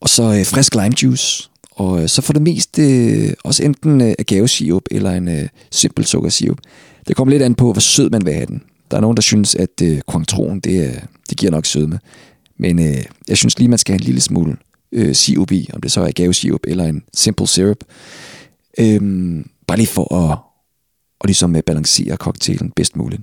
[0.01, 4.01] og så øh, frisk lime juice, og øh, så for det meste øh, også enten
[4.01, 6.57] øh, agavesirup eller en øh, simpel sukkersirup.
[7.07, 8.63] Det kommer lidt an på, hvor sød man vil have den.
[8.91, 11.99] Der er nogen, der synes, at øh, Cointreau'en, det, det giver nok sødme.
[12.63, 14.57] Men øh, jeg synes lige, man skal have en lille smule
[14.91, 17.77] øh, sirup i, om det så er gavesirup eller en simple syrup.
[18.79, 20.37] Øhm, bare lige for at,
[21.19, 23.21] og ligesom at balancere cocktailen bedst muligt.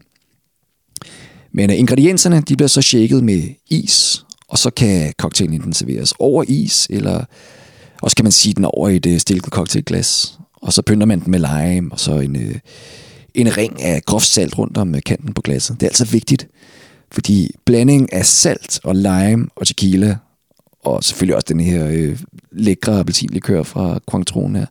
[1.52, 6.14] Men øh, ingredienserne, de bliver så shaket med is, og så kan cocktailen enten serveres
[6.18, 7.24] over is, eller
[8.02, 10.38] også kan man sige den over et øh, stilket cocktailglas.
[10.52, 12.54] Og så pynter man den med lime, og så en, øh,
[13.34, 15.80] en ring af groft salt rundt om øh, kanten på glasset.
[15.80, 16.48] Det er altså vigtigt,
[17.12, 20.16] fordi blanding af salt og lime og tequila,
[20.84, 22.18] og selvfølgelig også den her øh,
[22.52, 24.66] lækre appelsinlikør fra Quangtron her,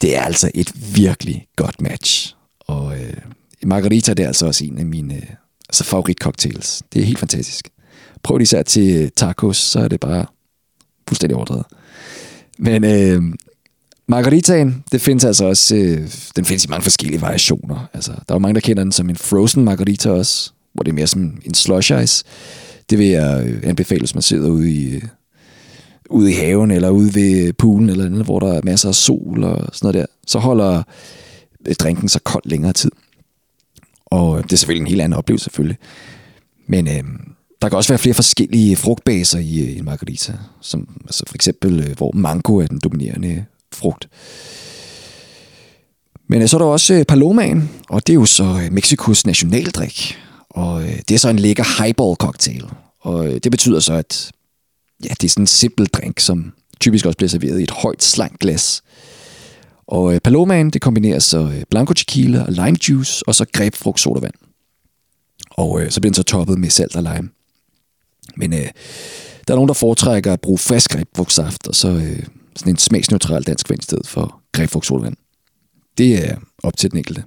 [0.00, 2.36] det er altså et virkelig godt match.
[2.60, 3.16] Og øh,
[3.64, 5.22] margarita det er altså også en af mine øh,
[5.68, 6.82] altså favoritcocktails.
[6.92, 7.68] Det er helt fantastisk.
[8.22, 10.26] Prøv det især til øh, tacos, så er det bare
[11.08, 11.66] fuldstændig overdrevet.
[12.58, 13.22] Men øh,
[14.06, 17.86] margaritaen, det findes altså også, øh, den findes i mange forskellige variationer.
[17.92, 20.90] Altså, der er jo mange, der kender den som en frozen margarita også, hvor det
[20.90, 22.24] er mere som en slush ice.
[22.90, 25.02] Det vil jeg øh, anbefale, hvis man sidder ude i, øh,
[26.10, 29.44] ude i haven, eller ude ved poolen, eller andet, hvor der er masser af sol
[29.44, 30.06] og sådan noget der.
[30.26, 30.82] Så holder
[31.66, 32.90] øh, drinken så kold længere tid.
[34.06, 35.78] Og det er selvfølgelig en helt anden oplevelse, selvfølgelig.
[36.66, 37.04] Men øh,
[37.62, 40.32] der kan også være flere forskellige frugtbaser i en margarita.
[40.60, 44.08] Som, altså for eksempel, hvor mango er den dominerende frugt.
[46.28, 50.18] Men så er der også palomaen, og det er jo så Mexikos nationaldrik.
[50.54, 52.64] Og øh, det er så en lækker highball cocktail.
[53.00, 54.32] Og øh, det betyder så, at
[55.04, 58.02] ja, det er sådan en simpel drink, som typisk også bliver serveret i et højt,
[58.02, 58.82] slankt glas.
[59.86, 64.34] Og øh, palomaen, det kombinerer så blanco tequila og lime juice, og så grebfrugt sodavand.
[65.50, 67.30] Og øh, så bliver den så toppet med salt og lime.
[68.36, 68.68] Men øh,
[69.48, 72.22] der er nogen, der foretrækker at bruge frisk grebfrugtsaft, og så øh,
[72.56, 75.16] sådan en smagsneutral dansk vand i stedet for grebfrugtsolvand.
[75.98, 77.24] Det er op til den enkelte.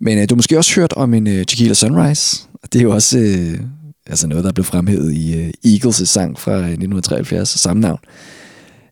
[0.00, 2.42] Men øh, du har måske også hørt om en øh, Tequila Sunrise.
[2.72, 3.60] Det er jo også øh,
[4.06, 7.98] altså noget, der blev fremhævet i øh, Eagles' sang fra øh, 1973, samme navn.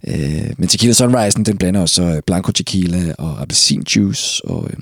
[0.09, 4.77] Øh, men Tequila Sunrise, den blander også øh, Blanco Tequila og appelsinjuice, og øh,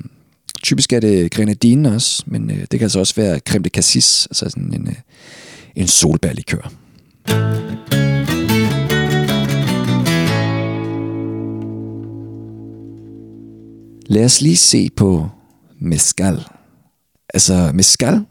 [0.63, 4.27] typisk er det grenadine også, men øh, det kan altså også være creme de cassis,
[4.27, 4.95] altså sådan en, øh,
[5.77, 6.73] en solbærlikør.
[14.09, 15.31] Lad os lige se på
[15.81, 16.45] mezcal.
[17.35, 18.25] Altså, mezcal,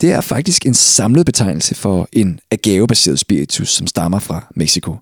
[0.00, 4.96] det er faktisk en samlet betegnelse for en agavebaseret spiritus, som stammer fra Mexico.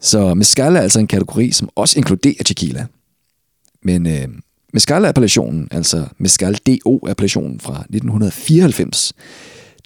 [0.00, 2.86] Så mezcal er altså en kategori, som også inkluderer tequila.
[3.82, 4.28] Men øh,
[4.72, 9.12] mezcal-appellationen, altså mezcal DO-appellationen fra 1994,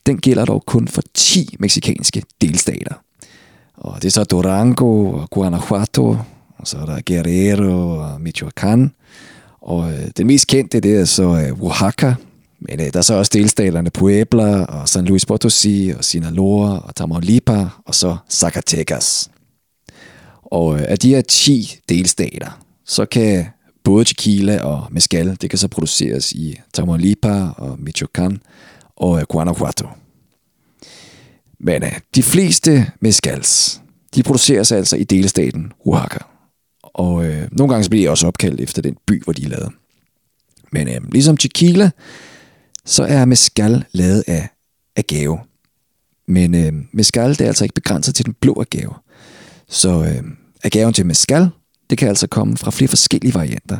[0.06, 2.94] den gælder dog kun for 10 meksikanske delstater.
[3.76, 6.16] Og det er så Durango og Guanajuato,
[6.58, 8.88] og så er der Guerrero og Michoacán.
[9.62, 12.14] Og øh, den mest kendte, det er så øh, Oaxaca,
[12.60, 16.94] men øh, der er så også delstaterne Puebla og San Luis Potosí og Sinaloa og
[16.94, 19.30] Tamaulipas og så Zacatecas.
[20.42, 23.46] Og øh, af de her 10 delstater, så kan
[23.84, 28.36] både tequila og mezcal, det kan så produceres i Tamaulipas og Michoacán
[28.96, 29.86] og øh, Guanajuato.
[31.60, 33.80] Men øh, de fleste mezcals,
[34.14, 36.29] de produceres altså i delstaten Oaxaca.
[36.94, 39.48] Og øh, nogle gange så bliver de også opkaldt efter den by, hvor de er
[39.48, 39.72] lavet.
[40.72, 41.90] Men øh, ligesom tequila,
[42.84, 44.48] så er mezcal lavet af
[44.96, 45.38] agave.
[46.26, 48.94] Men øh, mezcal det er altså ikke begrænset til den blå agave.
[49.68, 50.22] Så øh,
[50.64, 51.48] agaven til mezcal,
[51.90, 53.78] det kan altså komme fra flere forskellige varianter.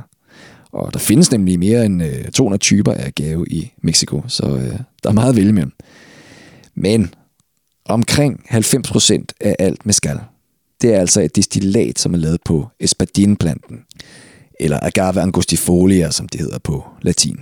[0.73, 4.79] Og der findes nemlig mere end øh, 200 typer af agave i Mexico, så øh,
[5.03, 5.73] der er meget at vælge mellem.
[6.75, 7.15] Men
[7.85, 10.21] omkring 90% af alt mezcal,
[10.83, 13.79] det er altså et destillat, som er lavet på espadineplanten,
[14.61, 17.39] eller agave angustifolia, som det hedder på latin.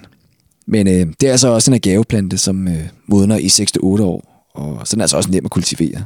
[0.67, 4.87] Men øh, det er altså også en agaveplante, som øh, modner i 6-8 år, og
[4.87, 6.05] så er altså også nem at kultivere.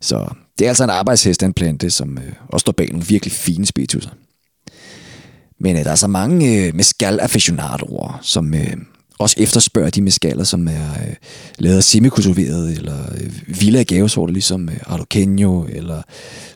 [0.00, 3.06] Så det er altså en arbejdshest af en plante, som øh, også står bag nogle
[3.06, 4.10] virkelig fine spiritusser.
[5.60, 8.76] Men øh, der er så mange øh, mescal aficionadoer, som øh,
[9.18, 11.14] også efterspørger de mescaler, som er øh,
[11.58, 16.02] lavet semikultiveret, eller øh, vilde gavesorter, ligesom øh, Arauqueño, eller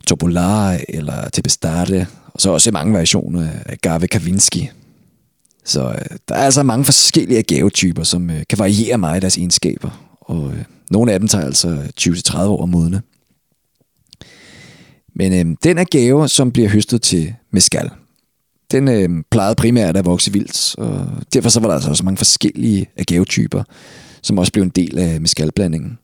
[0.06, 4.62] Topolar, eller Tepestade, og så også mange variationer af Gave Kavinsky.
[5.64, 9.36] Så øh, der er altså mange forskellige gavetyper, som øh, kan variere meget i deres
[9.38, 13.02] egenskaber, og øh, nogle af dem tager altså øh, 20-30 år at modne.
[15.14, 17.90] Men øh, den gave som bliver høstet til mescal,
[18.70, 22.16] den øh, plejede primært at vokse vildt, og derfor så var der altså også mange
[22.16, 23.62] forskellige agavetyper,
[24.22, 25.98] som også blev en del af mescalblandingen.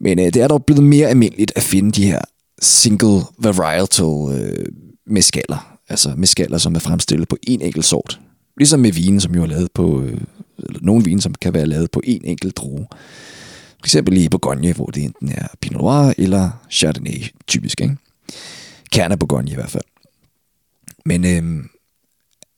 [0.00, 2.20] Men øh, det er dog blevet mere almindeligt at finde de her
[2.62, 4.66] single varietal øh,
[5.06, 8.20] mescaler, altså mescaler, som er fremstillet på en enkelt sort.
[8.56, 10.20] Ligesom med vinen, som jo er lavet på, øh,
[10.58, 12.86] eller nogle vine, som kan være lavet på en enkelt druge.
[13.78, 17.80] For eksempel i Bourgogne, hvor det enten er Pinot Noir eller Chardonnay, typisk.
[17.80, 17.96] Ikke?
[18.92, 19.84] Kerne Bourgogne i hvert fald.
[21.08, 21.64] Men øh,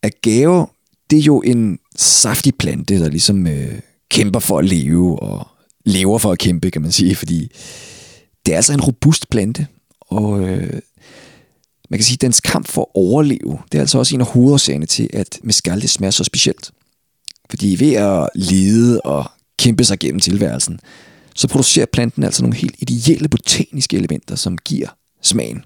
[0.03, 0.67] agave,
[1.11, 5.49] det er jo en saftig plante, der ligesom øh, kæmper for at leve, og
[5.87, 7.49] lever for at kæmpe, kan man sige, fordi
[8.47, 9.67] det er altså en robust plante,
[10.01, 10.81] og øh,
[11.91, 14.27] man kan sige, at dens kamp for at overleve, det er altså også en af
[14.27, 16.71] hovedårsagerne til, at mescal det smager så specielt.
[17.51, 20.81] Fordi ved at lide og kæmpe sig gennem tilværelsen,
[21.37, 24.89] så producerer planten altså nogle helt ideelle botaniske elementer, som giver
[25.23, 25.65] smagen.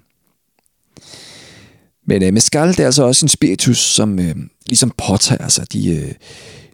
[2.05, 4.35] Men øh, mescal, det er altså også en spiritus, som øh,
[4.67, 6.13] ligesom påtager sig de øh,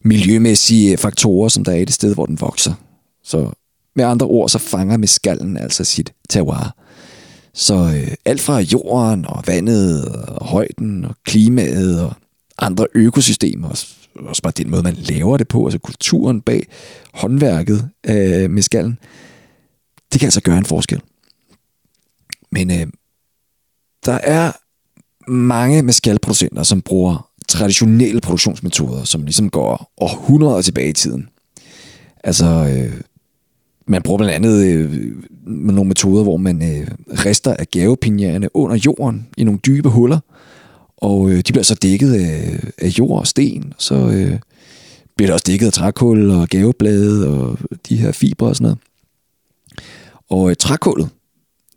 [0.03, 2.73] miljømæssige øh, faktorer, som der er i det sted, hvor den vokser.
[3.23, 3.51] Så
[3.95, 6.75] med andre ord, så fanger mescalen altså sit terroir.
[7.53, 12.13] Så øh, alt fra jorden og vandet og højden og klimaet og
[12.57, 13.69] andre økosystemer,
[14.15, 16.67] også bare den måde, man laver det på, altså kulturen bag
[17.13, 18.99] håndværket øh, med skallen,
[20.11, 21.01] det kan altså gøre en forskel.
[22.51, 22.87] Men øh,
[24.05, 24.51] der er
[25.31, 31.29] mange mescalproducenter, som bruger traditionelle produktionsmetoder, som ligesom går århundreder tilbage i tiden.
[32.23, 33.01] Altså, øh,
[33.87, 35.13] man bruger blandt andet øh,
[35.45, 36.87] nogle metoder, hvor man øh,
[37.25, 40.19] rester af gavepinjerne under jorden i nogle dybe huller,
[40.97, 44.39] og øh, de bliver så dækket af, af jord og sten, så øh,
[45.15, 47.57] bliver det også dækket af trækul og gaveblade og
[47.89, 48.77] de her fibre og sådan noget.
[50.29, 51.09] Og øh, trækullet,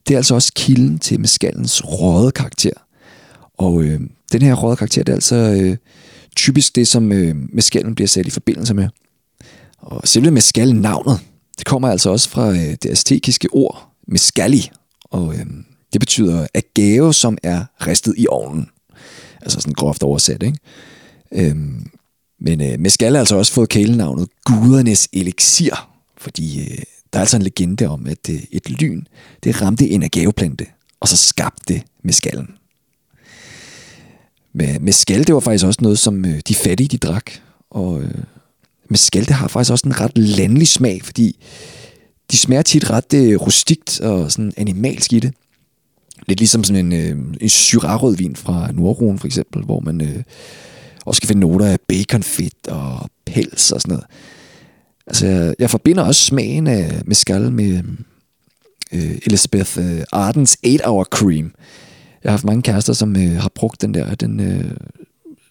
[0.09, 2.84] det er altså også kilden til meskallens røde karakter.
[3.59, 4.01] Og øh,
[4.33, 5.77] den her røde karakter, det er altså øh,
[6.37, 8.89] typisk det, som øh, meskallen bliver sat i forbindelse med.
[9.79, 11.21] Og selve meskallen navnet,
[11.59, 14.71] det kommer altså også fra øh, det aztekiske ord meskalli,
[15.05, 15.47] og øh,
[15.93, 18.69] det betyder agave, som er ristet i ovnen.
[19.43, 20.59] Altså sådan groft oversat, ikke?
[21.33, 21.57] Øh,
[22.41, 25.89] men øh, mescal har altså også fået kælenavnet gudernes elixir,
[26.19, 26.79] fordi øh,
[27.13, 29.05] der er altså en legende om, at øh, et lyn,
[29.45, 30.67] det ramte en agaveplante,
[31.01, 32.49] og så skabte meskallen
[34.55, 37.31] med, Men mescal, det var faktisk også noget, som øh, de fattige, de drak.
[37.71, 38.15] Og øh,
[38.89, 41.45] mescal, det har faktisk også en ret landlig smag, fordi
[42.31, 45.35] de smager tit ret øh, rustikt og sådan animalsk i det.
[46.27, 50.23] Lidt ligesom sådan en, øh, en syrarødvin fra Nordruen for eksempel, hvor man øh,
[51.05, 54.05] også kan finde noter af baconfedt og pels og sådan noget.
[55.07, 57.83] Altså, jeg, jeg forbinder også smagen af mescal med
[58.93, 61.53] øh, Elizabeth øh, Ardens 8-hour cream.
[62.25, 64.15] Jeg har haft mange kærester, som øh, har brugt den der.
[64.15, 64.71] Den øh,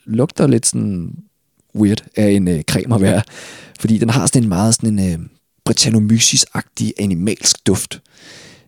[0.05, 1.15] lugter lidt sådan
[1.75, 3.21] weird af en øh, creme at være.
[3.79, 5.27] Fordi den har sådan en meget sådan en øh,
[5.69, 8.01] Brettanomyces-agtig animalsk duft.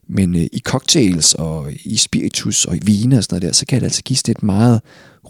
[0.08, 3.66] Men øh, i cocktails og i spiritus og i vine og sådan noget der, så
[3.66, 4.82] kan det altså give sådan et meget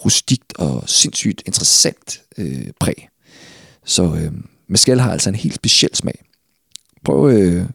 [0.06, 3.10] rustikt og sindssygt interessant øh, præg.
[3.86, 4.32] Så øh,
[4.68, 6.24] mescal har altså en helt speciel smag.
[7.04, 7.66] Prøv øh,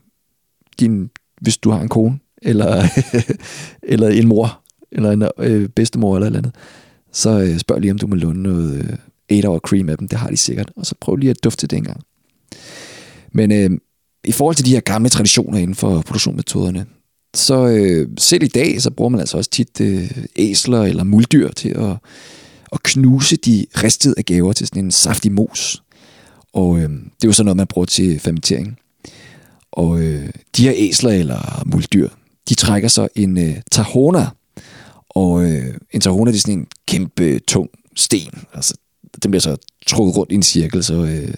[0.80, 2.88] din, hvis du har en kone, eller,
[3.92, 4.60] eller en mor,
[4.92, 6.54] eller en øh, bedstemor eller et eller andet,
[7.12, 8.96] så øh, spørg lige, om du må låne noget øh,
[9.30, 10.08] 8 hour cream af dem.
[10.08, 10.72] Det har de sikkert.
[10.76, 12.00] Og så prøv lige at dufte det en gang.
[13.32, 13.70] Men øh,
[14.24, 16.86] i forhold til de her gamle traditioner inden for produktionsmetoderne,
[17.34, 21.48] så øh, selv i dag, så bruger man altså også tit øh, æsler eller muldyr
[21.48, 21.96] til at,
[22.72, 25.82] at knuse de ristede af gaver til sådan en saftig mos.
[26.52, 28.78] Og øh, det er jo sådan noget, man bruger til fermentering.
[29.72, 32.08] Og øh, de her æsler eller muldyr,
[32.48, 34.26] de trækker så en øh, tahona.
[35.20, 38.44] Og øh, en tahona det er sådan en kæmpe, tung sten.
[38.54, 38.74] Altså,
[39.22, 39.56] den bliver så
[39.86, 41.34] trukket rundt i en cirkel, så øh,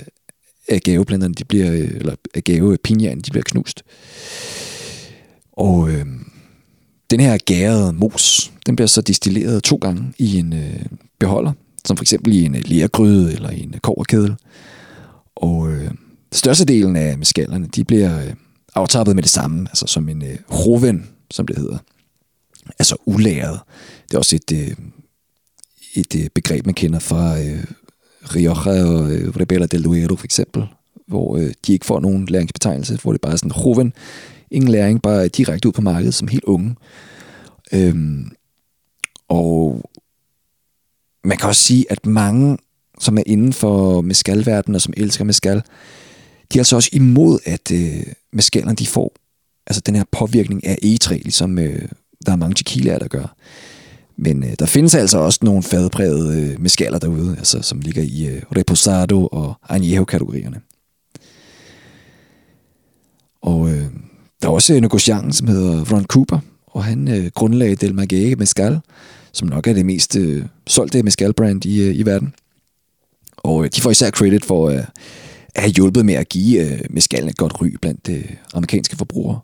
[0.68, 3.82] agaveplanterne, de bliver, øh, eller agavepinjerne, de bliver knust.
[5.52, 6.06] Og øh,
[7.10, 10.84] den her gærede mos, den bliver så distilleret to gange i en øh,
[11.20, 11.52] beholder,
[11.84, 14.34] som for eksempel i en øh, lærgryde eller i en øh, koverkedel.
[15.36, 15.90] Og øh,
[16.32, 18.34] størstedelen af meskallerne, de bliver øh,
[18.74, 21.78] aftappet med det samme, altså som en øh, roven, som det hedder.
[22.78, 23.60] Altså ulæret.
[24.08, 24.76] Det er også et, øh,
[25.94, 27.64] et øh, begreb, man kender fra øh,
[28.34, 30.66] Rioja og øh, Rebella del Duero for eksempel,
[31.06, 33.92] hvor øh, de ikke får nogen læringsbetegnelse, hvor det bare er sådan roven,
[34.50, 36.76] ingen læring, bare direkte ud på markedet som helt unge.
[37.72, 38.30] Øhm,
[39.28, 39.90] og
[41.24, 42.58] man kan også sige, at mange,
[43.00, 45.62] som er inden for meskalverdenen og som elsker meskal,
[46.52, 49.12] de er altså også imod, at øh, meskalerne de får
[49.66, 51.88] altså den her påvirkning af egetræ, ligesom øh,
[52.26, 53.36] der er mange tequilaer, der gør.
[54.16, 58.26] Men øh, der findes altså også nogle fadprægede øh, meskaler derude, altså, som ligger i
[58.26, 60.60] øh, Reposado og Añejo-kategorierne.
[63.42, 63.84] Og øh,
[64.42, 68.34] der er også en negociant, som hedder Ron Cooper, og han øh, grundlagde Del Maguey
[68.38, 68.80] Mescal,
[69.32, 72.34] som nok er det mest øh, solgte mescal-brand i, øh, i verden.
[73.36, 74.84] Og øh, de får især credit for øh,
[75.54, 79.40] at have hjulpet med at give øh, mescalen et godt ry blandt øh, amerikanske forbrugere.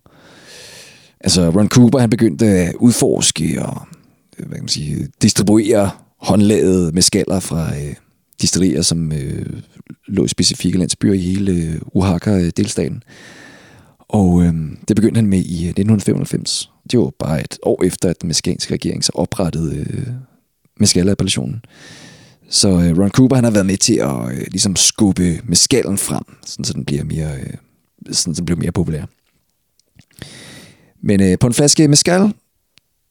[1.21, 3.83] Altså Ron Cooper, han begyndte at udforske og
[4.39, 5.91] øh, hvad kan man sige, distribuere
[6.21, 7.95] håndlaget skaller fra øh,
[8.43, 9.47] distillerier, som øh,
[10.07, 12.97] lå i specifikke landsbyer i hele øh, Oaxaca-delstaten.
[12.97, 13.03] Øh,
[14.09, 14.55] og øh,
[14.89, 16.71] det begyndte han med i øh, 1995.
[16.91, 20.07] Det var bare et år efter, at den mexikanske regering så oprettede øh,
[20.81, 21.63] mescal-appellationen.
[22.49, 26.25] Så øh, Ron Cooper han har været med til at øh, ligesom skubbe mescalen frem,
[26.47, 27.55] sådan, så den bliver mere, øh,
[28.13, 29.05] sådan, så den bliver mere populær.
[31.03, 32.33] Men øh, på en flaske mescal,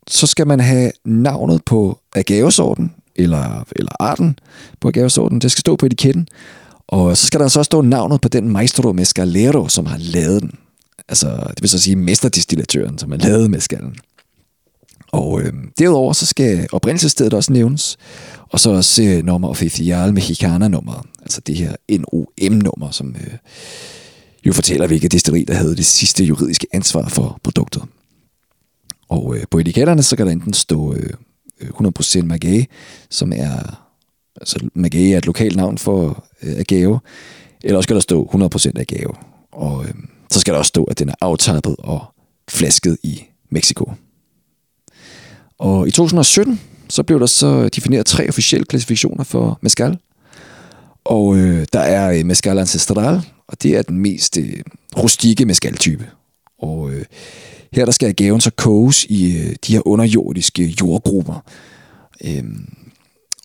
[0.08, 4.40] så skal man have navnet på agavesorten, eller, eller arten
[4.80, 5.42] på agavesorten.
[5.42, 6.28] Det skal stå på etiketten.
[6.88, 10.42] Og så skal der så også stå navnet på den maestro mescalero, som har lavet
[10.42, 10.52] den.
[11.08, 13.96] Altså, det vil så sige mesterdistillatøren, som har lavet mescalen.
[15.12, 17.98] Og øh, derudover så skal oprindelsesstedet også nævnes,
[18.50, 23.34] og så også øh, nummer official mexicana nummer, altså det her NOM-nummer, som øh,
[24.48, 27.84] jo fortæller, hvilket distilleri, der havde det sidste juridiske ansvar for produktet.
[29.10, 31.10] Og øh, på etiketterne, så kan der enten stå øh,
[31.62, 32.68] øh 100% Magage,
[33.10, 33.84] som er,
[34.36, 37.00] altså Magage er et lokalt navn for øh, agave,
[37.64, 39.14] eller også kan der stå 100% agave.
[39.52, 39.94] Og øh,
[40.32, 42.06] så skal der også stå, at den er aftappet og
[42.50, 43.92] flasket i Mexico.
[45.60, 49.98] Og i 2017, så blev der så defineret tre officielle klassifikationer for mezcal.
[51.06, 54.60] Og øh, der er øh, mezcal ancestral, og det er den mest øh,
[54.98, 56.06] rustikke mezcal-type.
[56.60, 57.06] Og øh,
[57.74, 61.46] her der skal gaven så koges i øh, de her underjordiske jordgrupper.
[62.26, 62.74] Øhm,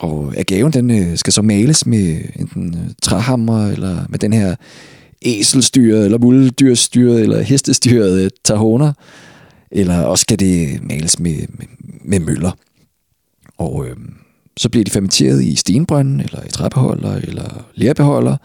[0.01, 4.33] og øh, agaven den øh, skal så males med enten øh, træhammer eller med den
[4.33, 4.55] her
[5.23, 8.93] æselstyret, eller muldyrstyret, eller hestestyret øh, tahoner,
[9.71, 11.67] eller også kan det males med, med,
[12.05, 12.53] med møller.
[13.59, 13.97] Og øh,
[14.57, 18.37] så bliver de fermenteret i stenbrønden, eller i træbeholder, eller lærbeholder.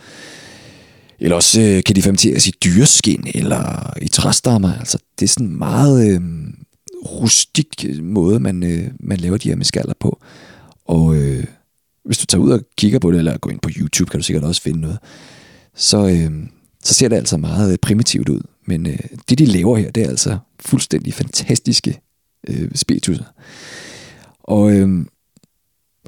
[1.19, 4.73] Eller også øh, kan de fermenteres i dyreskin, eller i træstammer.
[4.73, 6.21] Altså, det er sådan en meget øh,
[7.05, 10.19] rustik øh, måde, man, øh, man laver de her meskaller på.
[10.85, 11.43] Og øh,
[12.05, 14.23] hvis du tager ud og kigger på det, eller går ind på YouTube, kan du
[14.23, 14.97] sikkert også finde noget.
[15.75, 16.31] Så, øh,
[16.83, 18.41] så ser det altså meget øh, primitivt ud.
[18.65, 18.99] Men øh,
[19.29, 21.99] det, de laver her, det er altså fuldstændig fantastiske
[22.47, 23.25] øh, spiritusser.
[24.43, 25.05] Og øh,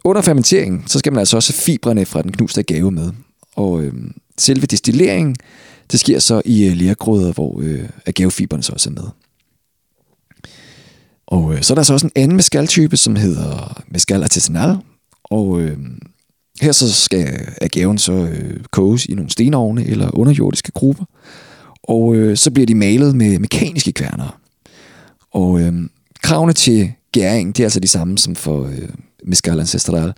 [0.03, 3.11] under fermenteringen, så skal man altså også have fibrene fra den knuste gave med.
[3.55, 3.93] Og øh,
[4.39, 5.35] selve destilleringen,
[5.91, 9.09] det sker så i øh, lærgråder, hvor øh, agavefiberne så også er med.
[11.27, 14.77] Og øh, så er der så også en anden mescal-type, som hedder mescal artisanal.
[15.23, 15.77] Og øh,
[16.61, 21.05] her så skal agaven så øh, koges i nogle stenovne eller underjordiske grupper.
[21.83, 24.39] Og øh, så bliver de malet med mekaniske kværner.
[25.31, 25.73] Og øh,
[26.23, 28.89] kravene til gæring, det er altså de samme som for øh,
[29.23, 30.13] mescal ancestral.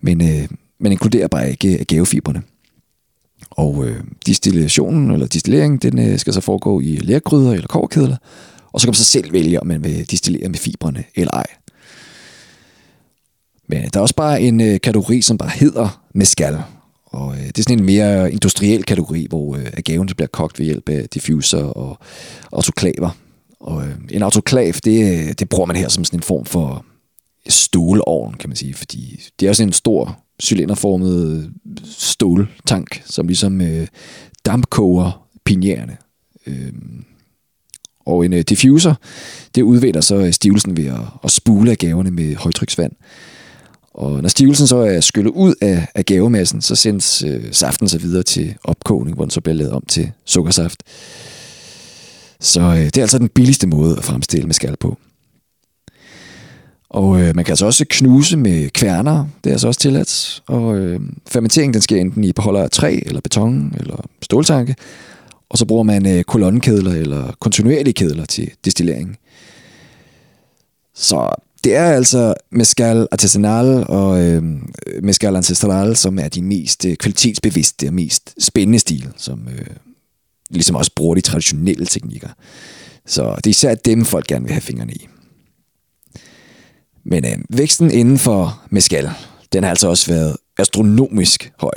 [0.00, 0.48] Men øh,
[0.80, 2.42] man inkluderer bare ikke øh, agavefiberne.
[3.58, 3.96] Og øh,
[4.26, 8.16] distillationen eller distilleringen, den øh, skal så foregå i lærgryder eller koverkedler.
[8.72, 11.46] Og så kan man så selv vælge, om man vil distillere med fibrene eller ej.
[13.68, 16.58] Men der er også bare en øh, kategori, som bare hedder mescal.
[17.04, 20.66] Og øh, det er sådan en mere industriel kategori, hvor øh, agaven bliver kogt ved
[20.66, 21.98] hjælp af diffuser og
[22.52, 23.10] autoklaver.
[23.60, 26.84] Og øh, en autoklav, det, øh, det bruger man her som sådan en form for
[27.48, 31.50] stålovn, kan man sige, fordi det er også en stor cylinderformet
[31.84, 33.86] ståltank, som ligesom øh,
[34.46, 35.96] dampkoger pinjerne.
[36.46, 36.72] Øh,
[38.06, 38.94] og en øh, diffuser,
[39.54, 42.92] det udvinder så øh, stivelsen ved at, at spule af gaverne med højtryksvand.
[43.94, 47.98] Og når stivelsen så er skyllet ud af, af gavemassen, så sendes øh, saften så
[47.98, 50.82] videre til opkogning, hvor den så bliver lavet om til sukkersaft.
[52.40, 54.98] Så øh, det er altså den billigste måde at fremstille med skal på.
[56.90, 60.42] Og øh, man kan altså også knuse med kværner, det er altså også tilladt.
[60.46, 64.74] Og øh, fermenteringen den sker enten i beholder af træ, eller beton, eller ståltanke.
[65.50, 69.18] Og så bruger man øh, kolonnekedler eller kontinuerlige kedler til destillering.
[70.94, 71.30] Så
[71.64, 74.42] det er altså Mescal Artisanal og øh,
[75.02, 79.66] Mescal Ancestral, som er de mest øh, kvalitetsbevidste og mest spændende stil, som øh,
[80.50, 82.28] ligesom også bruger de traditionelle teknikker.
[83.06, 85.08] Så det er især dem, folk gerne vil have fingrene i.
[87.10, 89.10] Men øh, væksten inden for mescal,
[89.52, 91.72] den har altså også været astronomisk høj.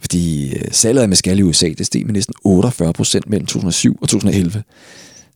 [0.00, 3.98] Fordi øh, salget af mescal i USA, det steg med næsten 48 procent mellem 2007
[4.02, 4.62] og 2011.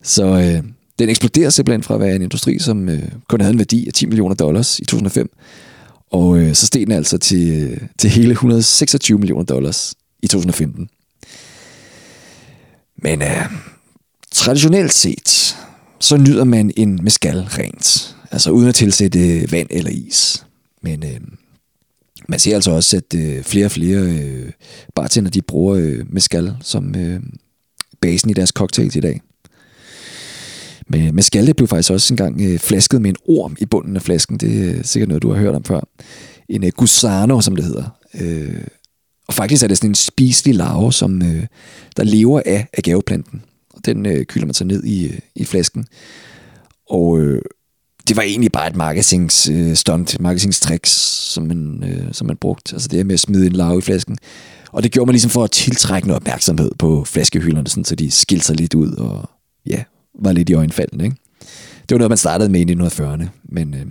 [0.03, 0.63] Så øh,
[0.99, 3.93] den eksploderede simpelthen fra at være en industri, som øh, kun havde en værdi af
[3.93, 5.29] 10 millioner dollars i 2005.
[6.11, 10.89] Og øh, så steg den altså til, øh, til hele 126 millioner dollars i 2015.
[12.97, 13.45] Men øh,
[14.31, 15.57] traditionelt set,
[15.99, 18.16] så nyder man en mescal rent.
[18.31, 20.45] Altså uden at tilsætte øh, vand eller is.
[20.81, 21.19] Men øh,
[22.29, 24.51] man ser altså også, at øh, flere og flere øh,
[24.95, 27.19] bartender, de bruger øh, mescal som øh,
[28.01, 29.21] basen i deres cocktails i dag.
[30.87, 33.95] Men øh, mescal, det blev faktisk også engang øh, flasket med en orm i bunden
[33.95, 34.37] af flasken.
[34.37, 35.79] Det er øh, sikkert noget, du har hørt om før.
[36.49, 37.97] En øh, gusano, som det hedder.
[38.19, 38.63] Øh,
[39.27, 41.45] og faktisk er det sådan en spiselig larve, som øh,
[41.97, 43.41] der lever af agaveplanten.
[43.73, 45.87] Og den øh, kylder man så ned i, øh, i flasken.
[46.89, 47.41] Og øh,
[48.07, 50.91] det var egentlig bare et marketingstunt, øh, marketingstricks,
[51.33, 52.75] som man, øh, som man brugte.
[52.75, 54.17] Altså det med at smide en lav i flasken.
[54.71, 58.11] Og det gjorde man ligesom for at tiltrække noget opmærksomhed på flaskehylderne, sådan, så de
[58.11, 59.29] skilte sig lidt ud og
[59.65, 59.83] ja,
[60.19, 61.03] var lidt i øjenfaldene.
[61.03, 61.15] Ikke?
[61.89, 63.85] Det var noget, man startede med i 1940'erne, men øh,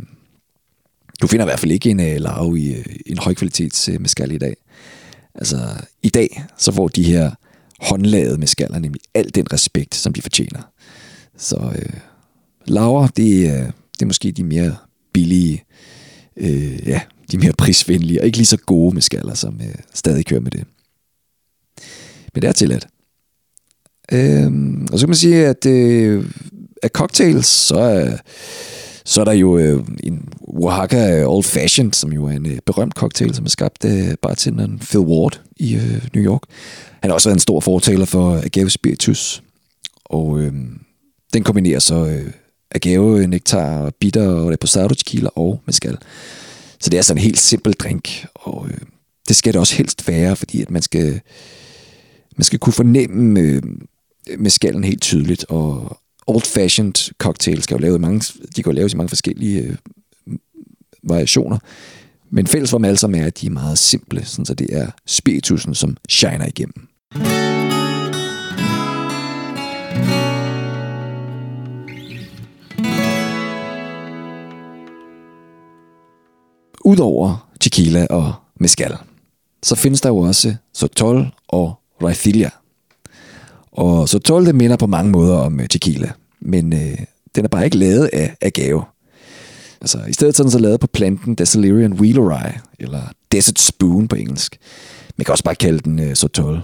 [1.22, 4.32] du finder i hvert fald ikke en øh, lav i øh, en højkvalitets øh, mescal
[4.32, 4.56] i dag.
[5.34, 5.56] Altså,
[6.02, 7.30] i dag, så får de her
[7.80, 10.60] håndlavede mescaler nemlig al den respekt, som de fortjener.
[11.36, 12.00] Så øh,
[12.66, 14.76] laver, det, øh, det er måske de mere
[15.12, 15.64] billige,
[16.36, 20.40] øh, ja, de mere prisvenlige, og ikke lige så gode mescaler, som øh, stadig kører
[20.40, 20.64] med det.
[22.34, 22.86] Men det er tilladt.
[24.12, 26.24] Øhm, og så kan man sige, at øh,
[26.82, 28.16] af cocktails, så er,
[29.04, 32.94] så er der jo øh, en Oaxaca Old Fashioned, som jo er en øh, berømt
[32.94, 36.42] cocktail, som er skabt af bartenderen Phil Ward i øh, New York.
[37.00, 39.42] Han har også været en stor fortaler for agave spiritus,
[40.04, 40.52] og øh,
[41.34, 42.32] den kombinerer så øh,
[42.70, 45.98] agave, nektar, bitter og reposado tequila og mezcal.
[46.80, 48.78] Så det er sådan en helt simpel drink, og øh,
[49.28, 51.20] det skal det også helst være, fordi at man skal,
[52.36, 53.62] man skal kunne fornemme øh,
[54.38, 58.96] mezcalen helt tydeligt, og old-fashioned cocktails skal jo lave mange, de kan jo laves i
[58.96, 59.76] mange forskellige øh,
[61.02, 61.58] variationer.
[62.30, 64.76] Men fælles for dem alle sammen er, at de er meget simple, sådan så det
[64.76, 66.88] er spiritusen, som shiner igennem.
[76.86, 78.96] Udover tequila og mezcal,
[79.62, 82.50] så findes der jo også sotol og raithilla–
[83.76, 86.10] og sotol, det minder på mange måder om øh, tequila,
[86.40, 86.98] men øh,
[87.34, 88.84] den er bare ikke lavet af agave.
[89.80, 93.00] Altså, i stedet så er den så lavet på planten Desalirian wheelerai, eller
[93.32, 94.58] Desert Spoon på engelsk.
[95.16, 96.62] Man kan også bare kalde den øh, Sotol.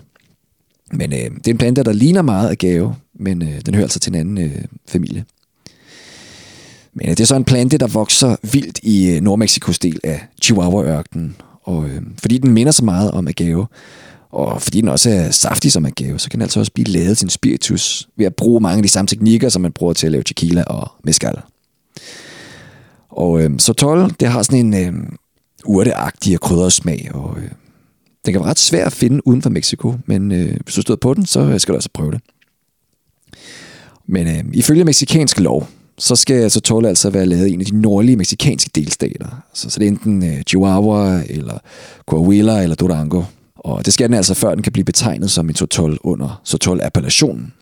[0.92, 3.98] Men øh, det er en plante, der ligner meget agave, men øh, den hører altså
[3.98, 5.24] til en anden øh, familie.
[6.94, 11.36] Men det er så en plante, der vokser vildt i øh, Nordmexikos del af Chihuahua-ørkenen.
[11.62, 13.66] Og øh, fordi den minder så meget om agave,
[14.30, 17.18] og fordi den også er saftig som agave, så kan den altså også blive lavet
[17.18, 20.06] til en spiritus ved at bruge mange af de samme teknikker, som man bruger til
[20.06, 21.34] at lave tequila og mezcal.
[23.08, 24.92] Og øh, Sotol, det har sådan en øh,
[25.64, 27.50] urteagtig og krydret smag, og øh,
[28.24, 30.96] den kan være ret svær at finde uden for Mexico, men øh, hvis du stod
[30.96, 32.20] på den, så øh, skal du altså prøve det.
[34.06, 35.68] Men øh, ifølge meksikansk lov,
[36.02, 39.42] så skal Sotol altså være lavet i en af de nordlige meksikanske delstater.
[39.54, 41.58] Så, så det er enten øh, Chihuahua, eller
[42.06, 43.22] Coahuila, eller Durango.
[43.56, 47.52] Og det skal den altså, før den kan blive betegnet som en Sotol under Sotol-appellationen.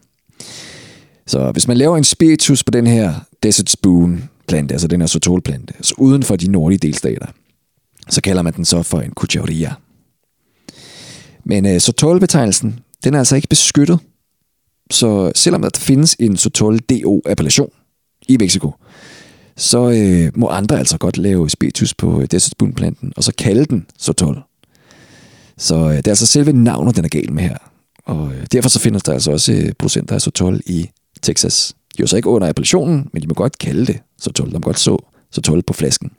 [1.26, 5.07] Så hvis man laver en spiritus på den her Desert Spoon plante, altså den her
[5.07, 7.26] Sotol-plante, så uden for de nordlige delstater,
[8.09, 9.74] så kalder man den så for en Cucharia.
[11.45, 13.99] Men øh, Sotol-betegnelsen, den er altså ikke beskyttet.
[14.91, 17.70] Så selvom der findes en Sotol DO-appellation
[18.31, 18.74] i Mexico,
[19.57, 23.64] så øh, må andre altså godt lave spiritus på øh, Desert planten og så kalde
[23.64, 24.43] den Sotol.
[25.59, 27.57] Så øh, det er altså selve navnet, den er galt med her.
[28.05, 30.91] Og øh, derfor så findes der altså også øh, producenter af Sotol i
[31.22, 31.74] Texas.
[31.97, 34.49] De er jo så ikke under appellationen, men de må godt kalde det Sotol.
[34.49, 36.11] De må godt så Sotol på flasken.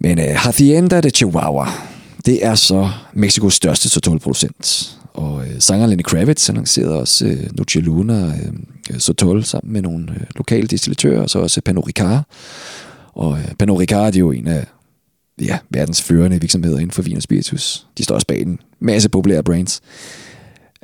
[0.00, 1.68] Men øh, Hacienda de Chihuahua,
[2.26, 4.98] det er så Mexikos største Sotol-producent.
[5.14, 8.52] Og øh, sangeren Lenny Kravitz annoncerede også øh, Noche Luna øh,
[8.90, 12.26] øh, Sotol sammen med nogle øh, lokale distillatører, og så også Pernod Ricard.
[13.12, 14.66] Og øh, Pernod Ricard er jo en af
[15.40, 17.86] ja, verdens førende virksomheder inden for vin og spiritus.
[17.98, 19.80] De står også bag en masse populære brands.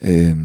[0.02, 0.36] Øh,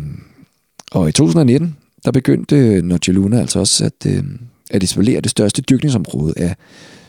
[0.91, 4.23] og i 2019, der begyndte øh, Noche Luna altså også at, øh,
[4.71, 6.55] at isolere det største dyrkningsområde af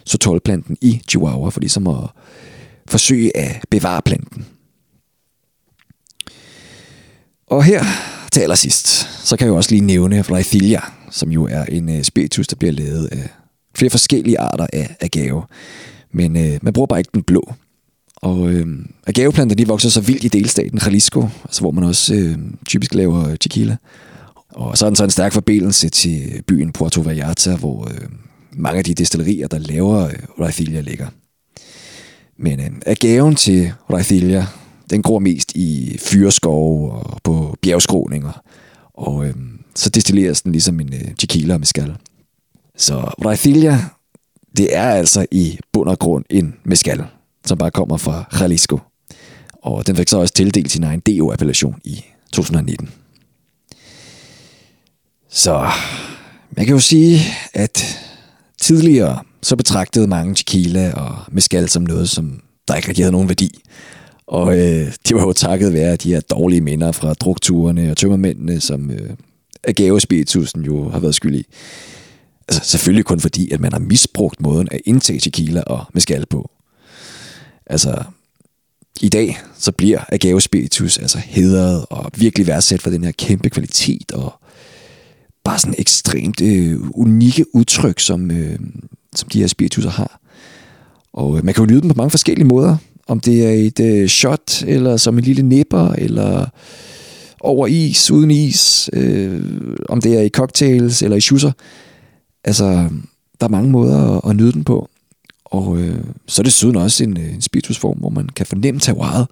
[0.06, 2.10] Sotol-planten i Chihuahua, for ligesom at
[2.88, 4.46] forsøge at bevare planten.
[7.47, 7.84] Og her
[8.32, 8.86] til allersidst,
[9.26, 10.80] så kan jeg jo også lige nævne Raithilia,
[11.11, 13.28] som jo er en uh, spiritus, der bliver lavet af
[13.76, 15.42] flere forskellige arter af agave.
[16.12, 17.53] Men uh, man bruger bare ikke den blå.
[18.16, 18.74] Og øh, uh,
[19.07, 23.36] agaveplanter, de vokser så vildt i delstaten Jalisco, altså hvor man også uh, typisk laver
[23.36, 23.76] tequila.
[24.49, 27.92] Og så er den så en stærk forbindelse til byen Puerto Vallarta, hvor uh,
[28.53, 31.07] mange af de destillerier, der laver uh, Raithilia, ligger.
[32.38, 34.47] Men øh, agaven til Raithilia,
[34.91, 38.43] den gror mest i fyreskov og på bjergskråninger.
[38.95, 39.35] Og øh,
[39.74, 41.97] så destilleres den ligesom en øh, tequila med skal.
[42.76, 43.78] Så Raithilia,
[44.57, 47.05] det er altså i bund og grund en mezcal,
[47.47, 48.78] som bare kommer fra Jalisco.
[49.62, 52.91] Og den fik så også tildelt sin egen DO-appellation i 2019.
[55.30, 55.70] Så
[56.57, 57.20] man kan jo sige,
[57.55, 58.01] at
[58.61, 63.28] tidligere så betragtede mange tequila og mezcal som noget, som der ikke rigtig havde nogen
[63.28, 63.62] værdi.
[64.26, 68.60] Og øh, det var jo takket være de her dårlige minder fra drukturene og tømmermændene,
[68.60, 69.10] som øh,
[69.64, 71.46] agave-spiritusen jo har været skyld i.
[72.48, 76.50] Altså selvfølgelig kun fordi, at man har misbrugt måden at indtage tequila og mezcal på.
[77.66, 78.02] Altså,
[79.00, 83.50] i dag, så bliver agave spiritus altså hedret og virkelig værdsat for den her kæmpe
[83.50, 84.32] kvalitet og
[85.44, 88.58] bare sådan ekstremt øh, unikke udtryk, som, øh,
[89.16, 90.20] som de her spiritusser har.
[91.12, 92.76] Og øh, man kan jo nyde dem på mange forskellige måder.
[93.07, 96.46] Om det er et øh, shot, eller som en lille nipper, eller
[97.40, 98.90] over is, uden is.
[98.92, 99.42] Øh,
[99.88, 101.52] om det er i cocktails, eller i schusser.
[102.44, 102.64] Altså,
[103.40, 104.88] der er mange måder at, at nyde den på.
[105.44, 108.80] Og øh, så er det siden også en, øh, en spiritusform, hvor man kan fornemme
[108.80, 109.26] terroiret.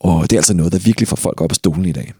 [0.00, 2.12] Og det er altså noget, der virkelig får folk op af stolen i dag.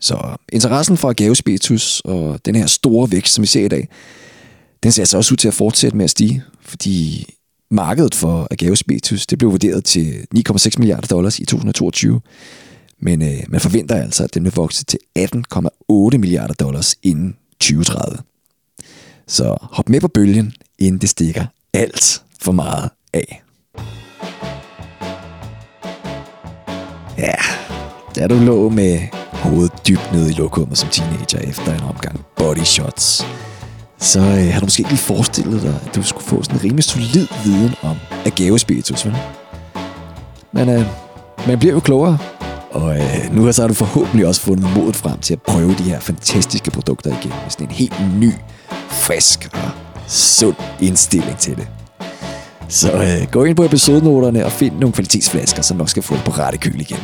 [0.00, 3.88] Så interessen for gave spiritus og den her store vækst, som vi ser i dag,
[4.82, 7.26] den ser altså også ud til at fortsætte med at stige, fordi
[7.70, 12.20] markedet for agave spiritus, det blev vurderet til 9,6 milliarder dollars i 2022.
[12.98, 18.18] Men øh, man forventer altså, at den vil vokse til 18,8 milliarder dollars inden 2030.
[19.26, 23.42] Så hop med på bølgen, inden det stikker alt for meget af.
[27.18, 27.34] Ja,
[28.16, 29.00] da du lå med
[29.32, 33.26] hovedet dybt nede i lokummet som teenager efter en omgang body shots,
[34.04, 36.64] så øh, har du måske ikke lige forestillet dig, at du skulle få sådan en
[36.64, 39.16] rimelig solid viden om agave-spiritus, vel?
[40.52, 40.86] Men øh,
[41.46, 42.18] man bliver jo klogere,
[42.70, 45.82] og øh, nu så har du forhåbentlig også fundet modet frem til at prøve de
[45.82, 48.32] her fantastiske produkter igen, med sådan en helt ny,
[48.88, 49.70] frisk og
[50.08, 51.68] sund indstilling til det.
[52.68, 56.24] Så øh, gå ind på episodenoterne og find nogle kvalitetsflasker, som nok skal få det
[56.24, 56.98] på rette køl igen.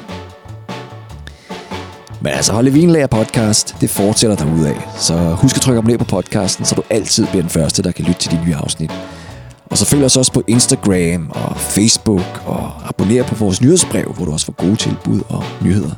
[2.22, 4.74] Men altså, Holde Vinlager podcast, det fortsætter derudad.
[4.98, 8.04] Så husk at trykke abonner på podcasten, så du altid bliver den første, der kan
[8.04, 8.90] lytte til de nye afsnit.
[9.70, 14.24] Og så følg os også på Instagram og Facebook, og abonner på vores nyhedsbrev, hvor
[14.24, 15.90] du også får gode tilbud og nyheder.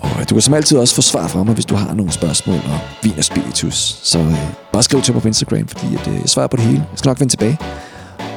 [0.00, 2.56] Og du kan som altid også få svar fra mig, hvis du har nogle spørgsmål
[2.56, 4.00] og vin og spiritus.
[4.02, 4.34] Så øh,
[4.72, 6.84] bare skriv til mig på Instagram, fordi at, øh, jeg svarer på det hele.
[6.90, 7.58] Jeg skal nok vende tilbage.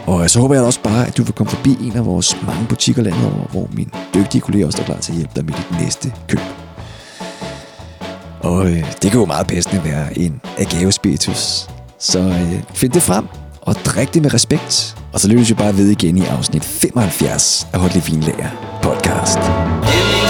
[0.06, 2.38] Og øh, så håber jeg også bare, at du vil komme forbi en af vores
[2.48, 5.46] mange butikker landet over, hvor min dygtige kollega også er klar til at hjælpe dig
[5.46, 6.61] med dit næste køb.
[8.44, 11.68] Og øh, det kan jo meget passende være en agave spiritus.
[12.00, 13.26] Så øh, find det frem,
[13.62, 14.96] og drik det med respekt.
[15.14, 19.38] Og så lyttes vi bare ved igen i afsnit 75 af Hot Vinlager podcast.
[19.38, 20.21] Yeah.